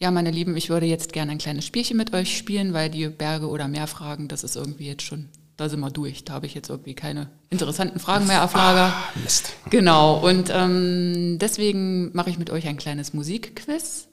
Ja, 0.00 0.12
meine 0.12 0.30
Lieben, 0.30 0.56
ich 0.56 0.70
würde 0.70 0.86
jetzt 0.86 1.12
gerne 1.12 1.32
ein 1.32 1.38
kleines 1.38 1.66
Spielchen 1.66 1.96
mit 1.96 2.14
euch 2.14 2.38
spielen, 2.38 2.72
weil 2.72 2.88
die 2.88 3.08
Berge 3.08 3.48
oder 3.48 3.66
Meerfragen, 3.66 4.28
das 4.28 4.44
ist 4.44 4.54
irgendwie 4.54 4.86
jetzt 4.86 5.02
schon, 5.02 5.28
da 5.56 5.68
sind 5.68 5.80
wir 5.80 5.90
durch. 5.90 6.24
Da 6.24 6.34
habe 6.34 6.46
ich 6.46 6.54
jetzt 6.54 6.70
irgendwie 6.70 6.94
keine 6.94 7.30
interessanten 7.50 7.98
Fragen 7.98 8.28
mehr 8.28 8.44
auf 8.44 8.54
Lager. 8.54 8.92
Ah, 8.94 9.18
Mist. 9.24 9.54
Genau, 9.70 10.24
und 10.24 10.50
ähm, 10.54 11.38
deswegen 11.40 12.14
mache 12.14 12.30
ich 12.30 12.38
mit 12.38 12.48
euch 12.50 12.68
ein 12.68 12.76
kleines 12.76 13.12
Musikquiz. 13.12 14.06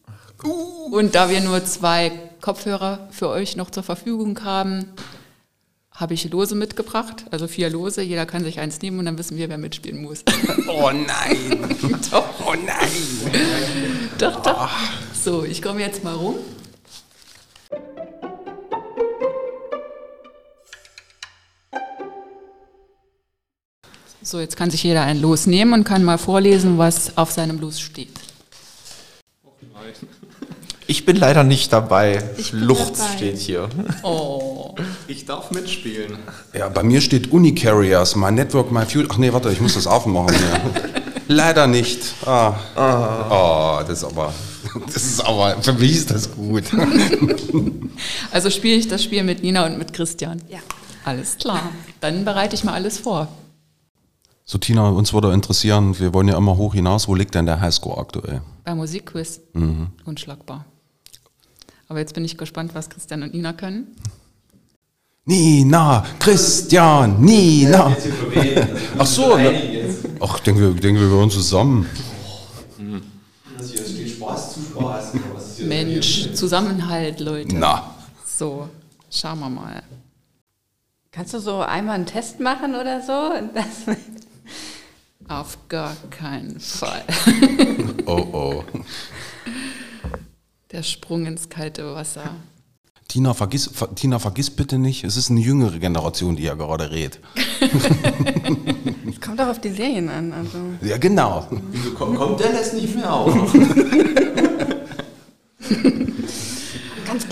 Uh. 0.43 0.95
Und 0.97 1.13
da 1.13 1.29
wir 1.29 1.39
nur 1.41 1.63
zwei 1.65 2.11
Kopfhörer 2.41 3.07
für 3.11 3.29
euch 3.29 3.55
noch 3.55 3.69
zur 3.69 3.83
Verfügung 3.83 4.43
haben, 4.43 4.85
habe 5.91 6.15
ich 6.15 6.29
Lose 6.31 6.55
mitgebracht, 6.55 7.25
also 7.29 7.47
vier 7.47 7.69
Lose. 7.69 8.01
Jeder 8.01 8.25
kann 8.25 8.43
sich 8.43 8.59
eins 8.59 8.81
nehmen 8.81 8.97
und 8.97 9.05
dann 9.05 9.19
wissen 9.19 9.37
wir, 9.37 9.49
wer 9.49 9.59
mitspielen 9.59 10.01
muss. 10.01 10.23
Oh 10.67 10.89
nein! 10.91 11.77
doch. 12.11 12.25
Oh 12.43 12.55
nein! 12.55 14.09
Doch, 14.17 14.41
doch. 14.41 14.71
So, 15.25 15.43
ich 15.43 15.59
komme 15.59 15.79
jetzt 15.79 16.03
mal 16.03 16.13
rum. 16.13 16.35
So, 24.21 24.39
jetzt 24.39 24.55
kann 24.55 24.69
sich 24.69 24.83
jeder 24.83 25.01
ein 25.01 25.19
Los 25.19 25.47
nehmen 25.47 25.73
und 25.73 25.83
kann 25.83 26.03
mal 26.03 26.19
vorlesen, 26.19 26.77
was 26.77 27.17
auf 27.17 27.31
seinem 27.31 27.59
Los 27.59 27.79
steht. 27.79 28.13
Ich 30.87 31.03
bin 31.03 31.15
leider 31.15 31.43
nicht 31.43 31.73
dabei. 31.73 32.23
Schluchz 32.39 33.01
steht 33.15 33.39
hier. 33.39 33.67
Oh. 34.03 34.75
Ich 35.07 35.25
darf 35.25 35.49
mitspielen. 35.49 36.19
Ja, 36.53 36.69
bei 36.69 36.83
mir 36.83 37.01
steht 37.01 37.31
Unicarriers, 37.31 38.15
My 38.15 38.31
Network, 38.31 38.71
My 38.71 38.85
Fuel. 38.85 39.07
Ach 39.09 39.17
nee, 39.17 39.33
warte, 39.33 39.51
ich 39.51 39.59
muss 39.59 39.73
das 39.73 39.87
aufmachen. 39.87 40.35
Ja. 40.35 40.61
leider 41.27 41.65
nicht. 41.65 42.13
Ah. 42.27 42.53
Oh. 42.75 43.79
oh, 43.79 43.83
das 43.87 43.97
ist 43.97 44.03
aber. 44.03 44.31
das 44.85 45.03
ist 45.03 45.21
aber, 45.21 45.61
für 45.61 45.73
mich 45.73 45.95
ist 45.95 46.11
das 46.11 46.33
gut. 46.33 46.63
Also 48.31 48.49
spiele 48.49 48.75
ich 48.75 48.89
das 48.89 49.01
Spiel 49.01 49.23
mit 49.23 49.41
Nina 49.41 49.65
und 49.65 49.77
mit 49.77 49.93
Christian. 49.93 50.41
Ja. 50.49 50.59
Alles 51.05 51.37
klar. 51.37 51.61
Dann 52.01 52.25
bereite 52.25 52.53
ich 52.53 52.65
mal 52.65 52.73
alles 52.73 52.97
vor. 52.97 53.29
So, 54.43 54.57
Tina, 54.57 54.89
uns 54.89 55.13
würde 55.13 55.31
interessieren, 55.31 55.97
wir 55.97 56.13
wollen 56.13 56.27
ja 56.27 56.37
immer 56.37 56.57
hoch 56.57 56.73
hinaus, 56.73 57.07
wo 57.07 57.15
liegt 57.15 57.33
denn 57.35 57.45
der 57.45 57.61
Highscore 57.61 57.97
aktuell? 57.97 58.41
Bei 58.65 58.75
Musikquiz. 58.75 59.39
Unschlagbar. 60.03 60.65
Aber 61.87 61.99
jetzt 61.99 62.13
bin 62.13 62.25
ich 62.25 62.37
gespannt, 62.37 62.75
was 62.75 62.89
Christian 62.89 63.23
und 63.23 63.33
Nina 63.33 63.53
können. 63.53 63.95
Nina, 65.25 66.05
Christian, 66.19 67.21
Nina. 67.21 67.95
Ach 68.97 69.05
so, 69.07 69.37
ne? 69.37 69.89
Ach, 70.19 70.37
ich 70.37 70.43
denke, 70.43 70.61
wir, 70.61 70.75
ich 70.75 70.81
denke, 70.81 71.01
wir 71.01 71.07
gehören 71.07 71.31
zusammen. 71.31 71.87
Das 73.57 73.71
hier 73.71 73.79
steht 73.79 74.09
Spaß 74.09 74.53
zu 74.53 74.59
Spaß. 74.61 75.13
Was 75.33 75.47
ist 75.47 75.54
hier 75.54 75.54
Mensch, 75.65 76.33
Zusammenhalt, 76.33 77.19
Leute. 77.19 77.55
Na, 77.55 77.95
So, 78.25 78.69
schauen 79.11 79.39
wir 79.39 79.49
mal. 79.49 79.83
Kannst 81.11 81.33
du 81.33 81.39
so 81.39 81.59
einmal 81.61 81.95
einen 81.95 82.05
Test 82.05 82.39
machen 82.39 82.75
oder 82.75 83.01
so? 83.01 83.31
Das, 83.53 83.95
Auf 85.27 85.57
gar 85.69 85.95
keinen 86.11 86.59
Fall. 86.59 87.03
oh 88.05 88.27
oh. 88.31 88.63
Der 90.71 90.83
Sprung 90.83 91.25
ins 91.25 91.49
kalte 91.49 91.95
Wasser. 91.95 92.31
Tina, 93.07 93.33
vergiss, 93.33 93.69
ver, 93.73 93.95
Tina, 93.95 94.19
vergiss 94.19 94.49
bitte 94.49 94.77
nicht, 94.77 95.03
es 95.03 95.15
ist 95.15 95.29
eine 95.31 95.39
jüngere 95.39 95.79
Generation, 95.79 96.35
die 96.35 96.43
ja 96.43 96.53
gerade 96.55 96.91
redet. 96.91 97.19
es 99.07 99.21
kommt 99.21 99.39
auch 99.39 99.47
auf 99.47 99.61
die 99.61 99.69
Serien 99.69 100.09
an. 100.09 100.33
Also. 100.33 100.57
Ja, 100.81 100.97
genau. 100.97 101.47
Wieso 101.71 101.91
kommt, 101.91 102.17
kommt 102.17 102.39
der 102.39 102.51
lässt 102.51 102.73
nicht 102.73 102.95
mehr 102.95 103.11
auf? 103.11 103.33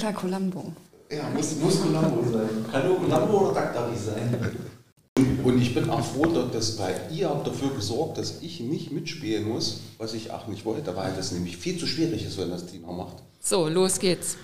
Klar 0.04 0.14
Columbo. 0.16 0.74
ja, 1.10 1.30
muss, 1.34 1.56
muss 1.62 1.82
Columbo 1.82 2.30
sein. 2.30 2.50
Kann 2.70 2.88
nur 2.90 2.98
Columbo 3.00 3.38
oder 3.52 3.54
Daktari 3.62 3.96
sein. 3.96 4.58
Und 5.46 5.62
ich 5.62 5.74
bin 5.74 5.90
auch 5.90 6.04
froh, 6.04 6.26
dass 6.26 6.76
bei 6.76 6.94
ihr 7.10 7.30
habt 7.30 7.48
dafür 7.48 7.70
gesorgt, 7.74 8.18
dass 8.18 8.42
ich 8.42 8.60
nicht 8.60 8.92
mitspielen 8.92 9.48
muss, 9.48 9.80
was 9.98 10.14
ich 10.14 10.32
auch 10.32 10.48
nicht 10.48 10.66
wollte, 10.66 10.94
weil 10.98 11.14
das 11.16 11.32
nämlich 11.32 11.56
viel 11.56 11.78
zu 11.78 11.88
schwierig 11.88 12.26
ist, 12.26 12.38
wenn 12.38 12.50
das 12.50 12.66
Tina 12.66 12.92
macht. 12.92 13.16
So, 13.40 13.70
los 13.70 13.98
geht's. 14.00 14.36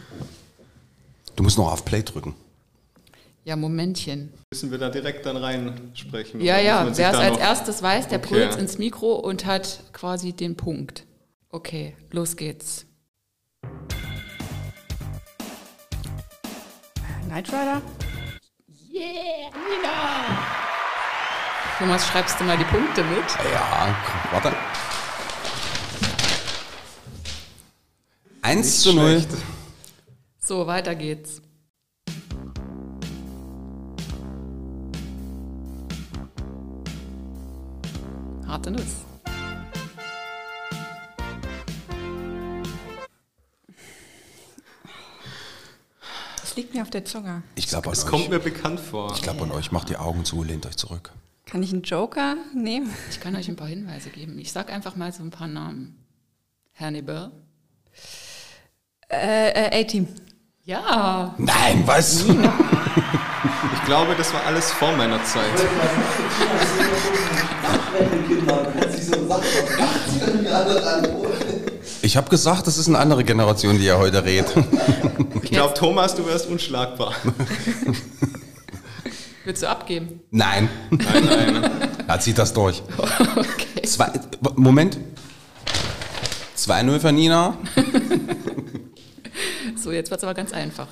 Du 1.36 1.44
musst 1.44 1.58
noch 1.58 1.74
auf 1.74 1.84
Play 1.84 2.04
drücken. 2.04 2.36
Ja, 3.44 3.58
Momentchen. 3.58 4.32
Müssen 4.54 4.72
wir 4.72 4.78
da 4.78 4.90
direkt 4.90 5.26
dann 5.26 5.36
reinsprechen? 5.36 6.40
Ja, 6.40 6.54
Oder 6.56 6.64
ja, 6.64 6.98
wer 6.98 7.10
es 7.12 7.18
als 7.18 7.38
erstes 7.38 7.82
weiß, 7.84 8.08
der 8.08 8.20
Okay. 8.20 8.30
brüllt 8.30 8.56
ins 8.56 8.78
Mikro 8.78 9.16
und 9.16 9.46
hat 9.46 9.84
quasi 9.92 10.32
den 10.32 10.56
Punkt. 10.56 11.04
Okay, 11.50 11.96
los 12.12 12.38
geht's. 12.38 12.86
Knight 17.30 17.48
Rider? 17.54 17.82
Yeah, 18.92 19.52
Nina! 19.54 20.36
Thomas, 21.78 22.08
schreibst 22.08 22.40
du 22.40 22.44
mal 22.44 22.58
die 22.58 22.64
Punkte 22.64 23.04
mit? 23.04 23.24
Ja, 23.54 23.96
warte. 24.32 24.52
1 28.42 28.82
zu 28.82 28.94
0. 28.94 29.22
schlecht. 29.22 29.30
So, 30.40 30.66
weiter 30.66 30.96
geht's. 30.96 31.44
Harte 38.48 38.72
Nuss. 38.72 39.09
Liegt 46.60 46.74
mir 46.74 46.82
auf 46.82 46.90
der 46.90 47.06
Zunge. 47.06 47.44
Ich 47.56 47.68
glaube 47.68 47.90
euch. 47.90 48.06
kommt 48.06 48.30
mir 48.30 48.40
bekannt 48.40 48.82
vor. 48.82 49.14
Ich 49.16 49.22
glaube 49.22 49.44
an 49.44 49.52
euch. 49.52 49.72
Macht 49.72 49.90
die 49.90 49.96
Augen 49.96 50.26
zu, 50.26 50.44
lehnt 50.44 50.66
euch 50.66 50.76
zurück. 50.76 51.12
Kann 51.46 51.64
ich 51.64 51.72
einen 51.72 51.84
Joker 51.84 52.36
nehmen? 52.54 52.94
Ich 53.10 53.22
kann 53.22 53.34
euch 53.36 53.48
ein 53.48 53.56
paar 53.56 53.70
Hinweise 53.70 54.10
geben. 54.10 54.38
Ich 54.40 54.52
sag 54.52 54.70
einfach 54.70 54.98
mal 54.98 55.14
so 55.14 55.24
ein 55.24 55.32
paar 55.32 55.48
Namen. 55.48 55.96
Hannibal. 56.76 57.32
Äh, 59.10 59.52
äh 59.52 59.82
A-Team. 59.82 60.08
Ja, 60.66 61.34
Nein, 61.38 61.84
was? 61.86 62.26
Ich 63.74 63.86
glaube, 63.86 64.14
das 64.16 64.34
war 64.34 64.46
alles 64.46 64.72
vor 64.72 64.92
meiner 64.96 65.24
Zeit. 65.24 65.46
Ich 72.10 72.18
habe 72.18 72.28
gesagt, 72.28 72.66
das 72.66 72.80
ist 72.80 72.88
eine 72.88 72.98
andere 72.98 73.24
Generation, 73.24 73.78
die 73.78 73.86
ja 73.86 74.00
heute 74.00 74.26
redet. 74.26 74.52
Ich 75.44 75.52
glaube, 75.52 75.76
Thomas, 75.76 76.16
du 76.16 76.26
wärst 76.26 76.48
unschlagbar. 76.48 77.14
willst 79.46 79.62
du 79.62 79.70
abgeben? 79.70 80.20
Nein. 80.32 80.70
Nein, 80.90 81.26
nein. 81.54 81.72
Er 82.08 82.20
zieht 82.20 82.40
das 82.40 82.52
durch. 82.52 82.82
Okay. 82.98 83.86
Zwei, 83.86 84.12
Moment. 84.56 84.98
2-0 86.58 87.00
für 87.00 87.12
Nina. 87.12 87.58
So, 89.76 89.92
jetzt 89.92 90.10
wird's 90.10 90.24
aber 90.24 90.34
ganz 90.34 90.52
einfach. 90.52 90.88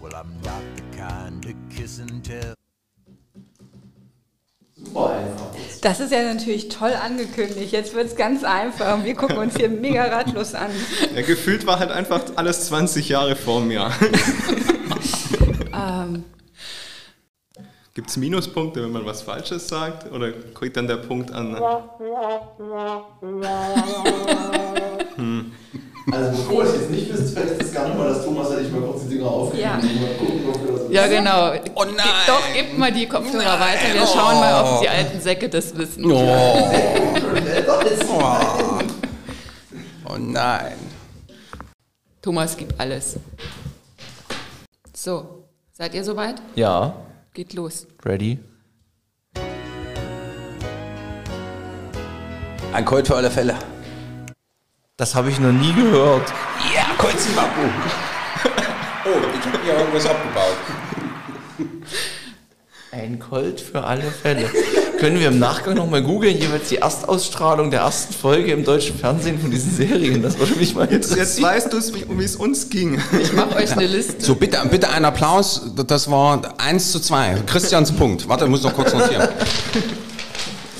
Well, 0.00 0.14
I'm 0.14 0.30
not 0.44 0.62
the 0.76 0.82
kind 0.96 1.42
to 1.42 1.54
kiss 1.74 1.98
and 1.98 2.22
tell. 2.22 2.59
Das 5.82 6.00
ist 6.00 6.12
ja 6.12 6.22
natürlich 6.22 6.68
toll 6.68 6.92
angekündigt. 6.92 7.72
Jetzt 7.72 7.94
wird 7.94 8.06
es 8.06 8.16
ganz 8.16 8.44
einfach. 8.44 8.94
Und 8.94 9.04
wir 9.04 9.14
gucken 9.14 9.38
uns 9.38 9.56
hier 9.56 9.68
mega 9.70 10.04
ratlos 10.04 10.54
an. 10.54 10.70
Ja, 11.14 11.22
gefühlt 11.22 11.66
war 11.66 11.78
halt 11.78 11.90
einfach 11.90 12.20
alles 12.36 12.66
20 12.66 13.08
Jahre 13.08 13.36
vor 13.36 13.60
mir. 13.60 13.90
Ähm, 15.72 16.24
Gibt 17.94 18.10
es 18.10 18.16
Minuspunkte, 18.16 18.82
wenn 18.82 18.92
man 18.92 19.04
was 19.04 19.22
Falsches 19.22 19.68
sagt? 19.68 20.10
Oder 20.12 20.32
kriegt 20.32 20.76
dann 20.76 20.86
der 20.86 20.96
Punkt 20.96 21.32
an? 21.32 21.56
Also 26.12 26.30
bevor 26.30 26.64
ich 26.64 26.72
jetzt 26.72 26.90
nicht 26.90 27.12
wisst, 27.12 27.34
fällt 27.36 27.62
es 27.62 27.72
gar 27.72 27.86
nicht 27.86 27.96
mal, 27.96 28.08
dass 28.08 28.24
Thomas 28.24 28.50
hätte 28.50 28.62
ich 28.62 28.72
mal 28.72 28.80
kurz 28.80 29.02
die 29.02 29.14
Dinger 29.16 29.26
aufgegeben. 29.28 29.62
Ja. 29.68 29.76
Mal 29.76 30.14
gucken, 30.18 30.40
ob 30.48 30.66
wir 30.66 30.72
das 30.78 30.90
Ja, 30.90 31.06
genau. 31.06 31.52
Oh 31.74 31.84
nein. 31.84 31.96
Ge- 31.96 32.26
Doch, 32.26 32.52
gebt 32.54 32.78
mal 32.78 32.92
die 32.92 33.06
Kopfhörer 33.06 33.60
weiter. 33.60 33.94
Wir 33.94 34.06
schauen 34.06 34.40
mal, 34.40 34.64
ob 34.64 34.80
die 34.82 34.88
alten 34.88 35.20
Säcke 35.20 35.48
das 35.48 35.76
wissen. 35.76 36.10
Oh. 36.10 36.70
oh 40.08 40.16
nein. 40.18 40.74
Thomas 42.22 42.56
gibt 42.56 42.78
alles. 42.80 43.16
So, 44.94 45.44
seid 45.72 45.94
ihr 45.94 46.04
soweit? 46.04 46.36
Ja, 46.54 46.94
Geht 47.32 47.54
los. 47.54 47.86
ready. 48.04 48.38
Ein 52.72 52.84
Colt 52.84 53.06
für 53.06 53.16
alle 53.16 53.30
Fälle. 53.30 53.54
Das 55.00 55.14
habe 55.14 55.30
ich 55.30 55.40
noch 55.40 55.50
nie 55.50 55.72
gehört. 55.72 56.28
Ja, 56.74 56.82
Colt 56.98 57.18
Zimbabwe. 57.18 57.48
Oh, 59.06 59.08
ich 59.40 59.46
habe 59.46 59.58
hier 59.64 59.72
irgendwas 59.78 60.04
abgebaut. 60.04 60.56
Ein 62.92 63.18
Colt 63.18 63.62
für 63.62 63.82
alle 63.82 64.02
Fälle. 64.02 64.50
Können 64.98 65.18
wir 65.18 65.28
im 65.28 65.38
Nachgang 65.38 65.72
nochmal 65.76 66.02
googeln, 66.02 66.36
jeweils 66.36 66.68
die 66.68 66.76
Erstausstrahlung 66.76 67.70
der 67.70 67.80
ersten 67.80 68.12
Folge 68.12 68.52
im 68.52 68.62
deutschen 68.62 68.98
Fernsehen 68.98 69.40
von 69.40 69.50
diesen 69.50 69.74
Serien? 69.74 70.20
Das 70.22 70.38
würde 70.38 70.54
mich 70.56 70.74
mal 70.74 70.82
Jetzt, 70.82 71.12
interessieren. 71.12 71.26
jetzt 71.26 71.42
weißt 71.42 71.72
du 71.72 71.78
es, 71.78 71.94
wie 71.94 72.04
wie 72.06 72.24
es 72.24 72.36
uns 72.36 72.68
ging. 72.68 73.00
Ich 73.22 73.32
mache 73.32 73.56
euch 73.56 73.72
eine 73.72 73.86
Liste. 73.86 74.22
So, 74.22 74.34
bitte, 74.34 74.58
bitte 74.70 74.90
einen 74.90 75.06
Applaus. 75.06 75.62
Das 75.86 76.10
war 76.10 76.42
1 76.58 76.92
zu 76.92 77.00
2. 77.00 77.44
Christians 77.46 77.90
Punkt. 77.90 78.28
Warte, 78.28 78.44
ich 78.44 78.50
muss 78.50 78.62
noch 78.62 78.74
kurz 78.74 78.92
notieren. 78.92 79.26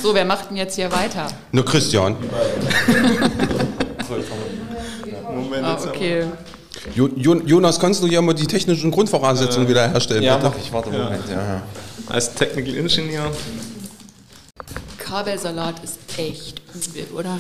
So, 0.03 0.15
wer 0.15 0.27
macht 0.27 0.51
denn 0.51 0.59
jetzt 0.59 0.75
hier 0.75 0.93
weiter? 0.93 1.27
Nur 1.53 1.65
Christian. 1.65 2.17
Moment, 5.33 5.65
Ah, 5.65 5.70
jetzt 5.70 5.70
aber. 5.70 5.70
Okay. 5.87 6.25
Jo, 6.95 7.09
Jo- 7.17 7.43
Jonas, 7.45 7.79
kannst 7.81 8.03
du 8.03 8.07
hier 8.07 8.23
mal 8.23 8.33
die 8.35 8.47
technischen 8.47 8.91
Grundvoraussetzungen 8.91 9.69
wieder 9.69 9.89
herstellen? 9.91 10.23
Ja, 10.23 10.37
bitte? 10.37 10.51
mach 10.51 10.59
ich. 10.65 10.73
Warte, 10.73 10.91
Moment. 10.91 11.29
Ja. 11.29 11.37
Ja, 11.37 11.63
Als 12.09 12.33
Technical 12.35 12.77
Engineer. 12.77 13.31
Kabelsalat 14.99 15.83
ist 15.83 15.99
echt 16.17 16.63
übel, 16.75 17.07
oder? 17.17 17.39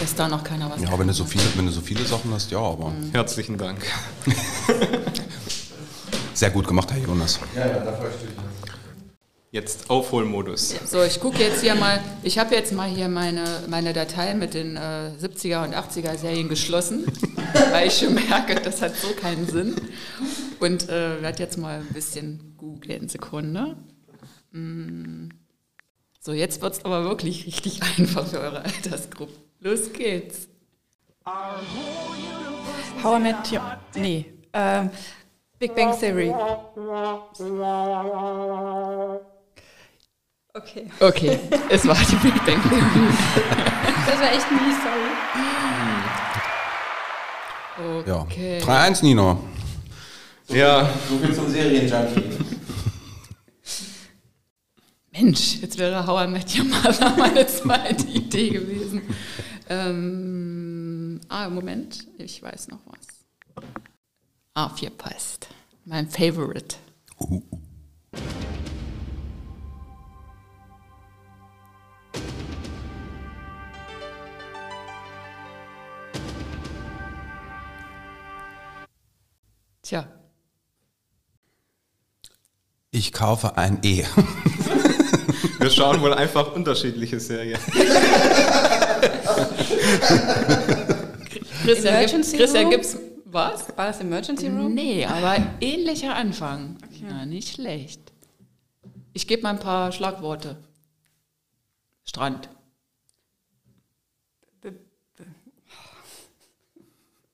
Dass 0.00 0.14
da 0.14 0.28
noch 0.28 0.44
keiner 0.44 0.70
was 0.70 0.80
Ja, 0.80 0.96
wenn 0.98 1.08
du 1.08 1.12
so 1.12 1.24
viele, 1.24 1.42
wenn 1.56 1.66
du 1.66 1.72
so 1.72 1.80
viele 1.80 2.04
Sachen 2.04 2.32
hast, 2.32 2.50
ja, 2.50 2.58
aber. 2.58 2.92
Herzlichen 3.12 3.58
Dank. 3.58 3.78
Sehr 6.34 6.50
gut 6.50 6.66
gemacht, 6.66 6.90
Herr 6.92 6.98
Jonas. 7.00 7.38
Ja, 7.54 7.66
ja, 7.66 7.78
da 7.80 7.92
freue 7.92 8.08
ich 8.10 8.22
mich. 8.28 8.34
Jetzt 9.52 9.90
Aufholmodus. 9.90 10.74
So, 10.88 11.02
ich 11.02 11.18
gucke 11.20 11.38
jetzt 11.42 11.60
hier 11.60 11.74
mal, 11.74 12.00
ich 12.22 12.38
habe 12.38 12.54
jetzt 12.54 12.72
mal 12.72 12.88
hier 12.88 13.08
meine, 13.08 13.44
meine 13.68 13.92
Datei 13.92 14.32
mit 14.34 14.54
den 14.54 14.76
äh, 14.76 15.10
70er 15.20 15.64
und 15.64 15.74
80er 15.74 16.16
Serien 16.16 16.48
geschlossen, 16.48 17.04
weil 17.72 17.88
ich 17.88 17.98
schon 17.98 18.14
merke, 18.14 18.54
das 18.56 18.82
hat 18.82 18.96
so 18.96 19.08
keinen 19.14 19.46
Sinn. 19.46 19.76
Und 20.60 20.88
äh, 20.88 21.22
werde 21.22 21.42
jetzt 21.42 21.56
mal 21.56 21.80
ein 21.80 21.92
bisschen 21.92 22.54
googeln, 22.56 23.08
Sekunde. 23.08 23.76
Mm. 24.52 25.28
So, 26.20 26.32
jetzt 26.32 26.60
wird 26.60 26.74
es 26.74 26.84
aber 26.84 27.04
wirklich 27.04 27.46
richtig 27.46 27.82
einfach 27.98 28.26
für 28.26 28.40
eure 28.40 28.64
Altersgruppe. 28.64 29.32
Los 29.60 29.92
geht's. 29.92 30.48
How 33.02 33.18
I 33.18 33.22
Met 33.22 33.52
Your... 33.52 33.78
Nee. 33.94 34.26
Ähm, 34.52 34.90
Big 35.58 35.74
Bang 35.74 35.98
Theory. 35.98 36.34
Okay. 40.52 40.90
Okay, 40.98 41.38
es 41.68 41.86
war 41.86 41.94
die 41.94 42.16
Big 42.16 42.34
Bang 42.44 42.62
Theory. 42.62 42.82
Das 44.06 44.18
war 44.18 44.32
echt 44.32 44.50
mies, 44.50 44.76
sorry. 44.82 45.96
Ja. 48.06 48.20
Okay. 48.22 48.60
3-1, 48.60 49.02
Nino. 49.04 49.38
Ja, 50.48 50.88
So 51.08 51.18
viel 51.18 51.34
zum 51.34 51.48
Serienjunkie. 51.48 52.22
Mensch, 55.12 55.58
jetzt 55.60 55.78
wäre 55.78 56.06
How 56.06 56.24
I 56.24 56.28
Met 56.28 56.56
Your 56.56 56.64
Mother 56.64 57.16
meine 57.18 57.46
zweite 57.46 58.06
Idee 58.08 58.50
gewesen. 58.50 59.02
Ähm, 59.68 61.20
ah, 61.28 61.48
Moment, 61.48 62.06
ich 62.18 62.42
weiß 62.42 62.68
noch 62.68 62.80
was. 62.86 63.64
Ah, 64.54 64.70
vier 64.70 64.90
passt. 64.90 65.48
Mein 65.84 66.08
Favorite. 66.08 66.76
Tja, 67.18 67.40
Ich 83.10 83.14
kaufe 83.14 83.56
ein 83.56 83.80
E. 83.82 84.04
wir 85.58 85.68
schauen 85.68 86.00
wohl 86.00 86.14
einfach 86.14 86.54
unterschiedliche 86.54 87.18
Serien. 87.18 87.58
Christian, 91.64 91.94
Emergency 91.94 92.36
Christian 92.36 92.66
Room? 92.66 92.70
gibt's 92.70 92.96
was? 93.24 93.66
War 93.76 93.88
das 93.88 93.98
Emergency 94.00 94.46
Room? 94.46 94.74
Nee, 94.74 95.04
aber 95.06 95.38
ähnlicher 95.60 96.14
Anfang. 96.14 96.76
Ja, 97.02 97.26
nicht 97.26 97.56
schlecht. 97.56 98.00
Ich 99.12 99.26
gebe 99.26 99.42
mal 99.42 99.50
ein 99.50 99.58
paar 99.58 99.90
Schlagworte. 99.90 100.62
Strand. 102.04 102.48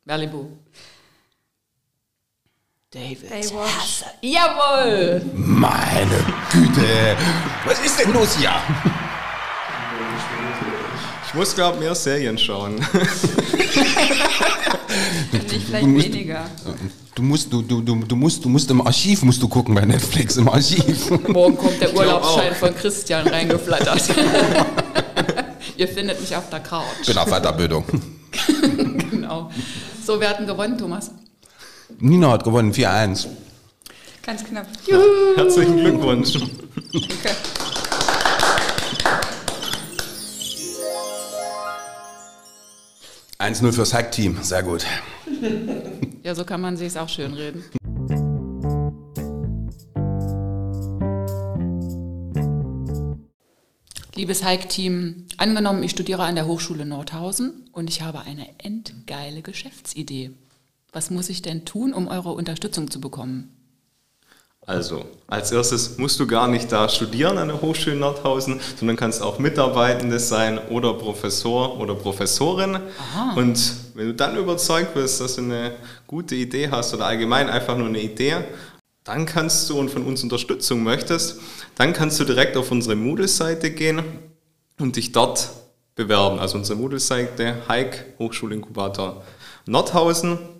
Malibu. 0.06 0.56
David. 2.96 3.28
Baywatch. 3.28 4.04
Jawohl! 4.22 5.20
Meine 5.34 6.24
Güte. 6.50 7.14
Was 7.66 7.78
ist 7.84 8.00
denn 8.00 8.10
los 8.14 8.38
hier? 8.38 8.52
Ich 11.28 11.34
muss, 11.34 11.54
glaube 11.54 11.78
mehr 11.78 11.94
Serien 11.94 12.38
schauen. 12.38 12.76
Nicht 12.76 12.88
vielleicht 15.66 15.86
musst- 15.86 16.06
weniger. 16.06 16.46
Du 17.14 17.22
musst, 17.22 17.52
du, 17.52 17.60
du, 17.60 17.82
du, 17.82 17.96
du 17.96 18.16
musst, 18.16 18.42
du 18.42 18.48
musst 18.48 18.70
im 18.70 18.80
Archiv 18.86 19.22
musst 19.24 19.42
du 19.42 19.48
gucken 19.48 19.74
bei 19.74 19.84
Netflix 19.84 20.38
im 20.38 20.48
Archiv. 20.48 21.10
Morgen 21.28 21.58
kommt 21.58 21.78
der 21.78 21.94
Urlaubsschein 21.94 22.54
von 22.54 22.74
Christian 22.74 23.26
reingeflattert. 23.28 24.04
Ihr 25.76 25.88
findet 25.88 26.18
mich 26.18 26.34
auf 26.34 26.48
der 26.48 26.60
Couch. 26.60 27.04
Bin 27.06 27.18
auf 27.18 27.28
Weiterbildung. 27.28 27.84
Genau. 29.10 29.50
So, 30.04 30.20
wir 30.20 30.28
hatten 30.28 30.46
gewonnen, 30.46 30.78
Thomas. 30.78 31.10
Nina 31.98 32.32
hat 32.32 32.44
gewonnen, 32.44 32.72
4-1. 32.72 33.28
Ganz 34.22 34.44
knapp. 34.44 34.66
Herzlichen 35.36 35.76
Glückwunsch. 35.76 36.36
Okay. 36.94 37.34
Eins 43.38 43.62
0 43.62 43.72
fürs 43.72 43.92
Hack-Team, 43.92 44.38
sehr 44.42 44.62
gut. 44.62 44.84
Ja, 46.22 46.34
so 46.34 46.44
kann 46.44 46.60
man 46.60 46.76
sich's 46.76 46.96
auch 46.96 47.08
schön 47.08 47.34
reden. 47.34 47.64
Liebes 54.14 54.42
Hike-Team, 54.42 55.26
angenommen, 55.36 55.82
ich 55.82 55.90
studiere 55.90 56.22
an 56.22 56.36
der 56.36 56.46
Hochschule 56.46 56.86
Nordhausen 56.86 57.68
und 57.72 57.90
ich 57.90 58.00
habe 58.00 58.20
eine 58.20 58.48
endgeile 58.58 59.42
Geschäftsidee. 59.42 60.30
Was 60.96 61.10
muss 61.10 61.28
ich 61.28 61.42
denn 61.42 61.66
tun, 61.66 61.92
um 61.92 62.08
eure 62.08 62.30
Unterstützung 62.30 62.90
zu 62.90 63.02
bekommen? 63.02 63.54
Also, 64.62 65.04
als 65.26 65.52
erstes 65.52 65.98
musst 65.98 66.18
du 66.18 66.26
gar 66.26 66.48
nicht 66.48 66.72
da 66.72 66.88
studieren 66.88 67.36
an 67.36 67.48
der 67.48 67.60
Hochschule 67.60 67.96
Nordhausen, 67.96 68.60
sondern 68.76 68.96
kannst 68.96 69.20
auch 69.20 69.38
Mitarbeitende 69.38 70.18
sein 70.18 70.58
oder 70.70 70.94
Professor 70.94 71.78
oder 71.78 71.94
Professorin. 71.94 72.78
Und 73.36 73.74
wenn 73.92 74.06
du 74.06 74.14
dann 74.14 74.38
überzeugt 74.38 74.94
bist, 74.94 75.20
dass 75.20 75.36
du 75.36 75.42
eine 75.42 75.72
gute 76.06 76.34
Idee 76.34 76.70
hast 76.70 76.94
oder 76.94 77.04
allgemein 77.04 77.50
einfach 77.50 77.76
nur 77.76 77.88
eine 77.88 78.00
Idee, 78.00 78.36
dann 79.04 79.26
kannst 79.26 79.68
du 79.68 79.78
und 79.78 79.90
von 79.90 80.02
uns 80.06 80.22
Unterstützung 80.22 80.82
möchtest, 80.82 81.40
dann 81.74 81.92
kannst 81.92 82.18
du 82.18 82.24
direkt 82.24 82.56
auf 82.56 82.70
unsere 82.70 82.96
Moodle-Seite 82.96 83.70
gehen 83.70 84.02
und 84.80 84.96
dich 84.96 85.12
dort 85.12 85.50
bewerben. 85.94 86.38
Also 86.38 86.56
unsere 86.56 86.78
Moodle-Seite 86.78 87.64
Hike 87.68 88.14
Hochschulinkubator 88.18 89.22
Nordhausen. 89.66 90.55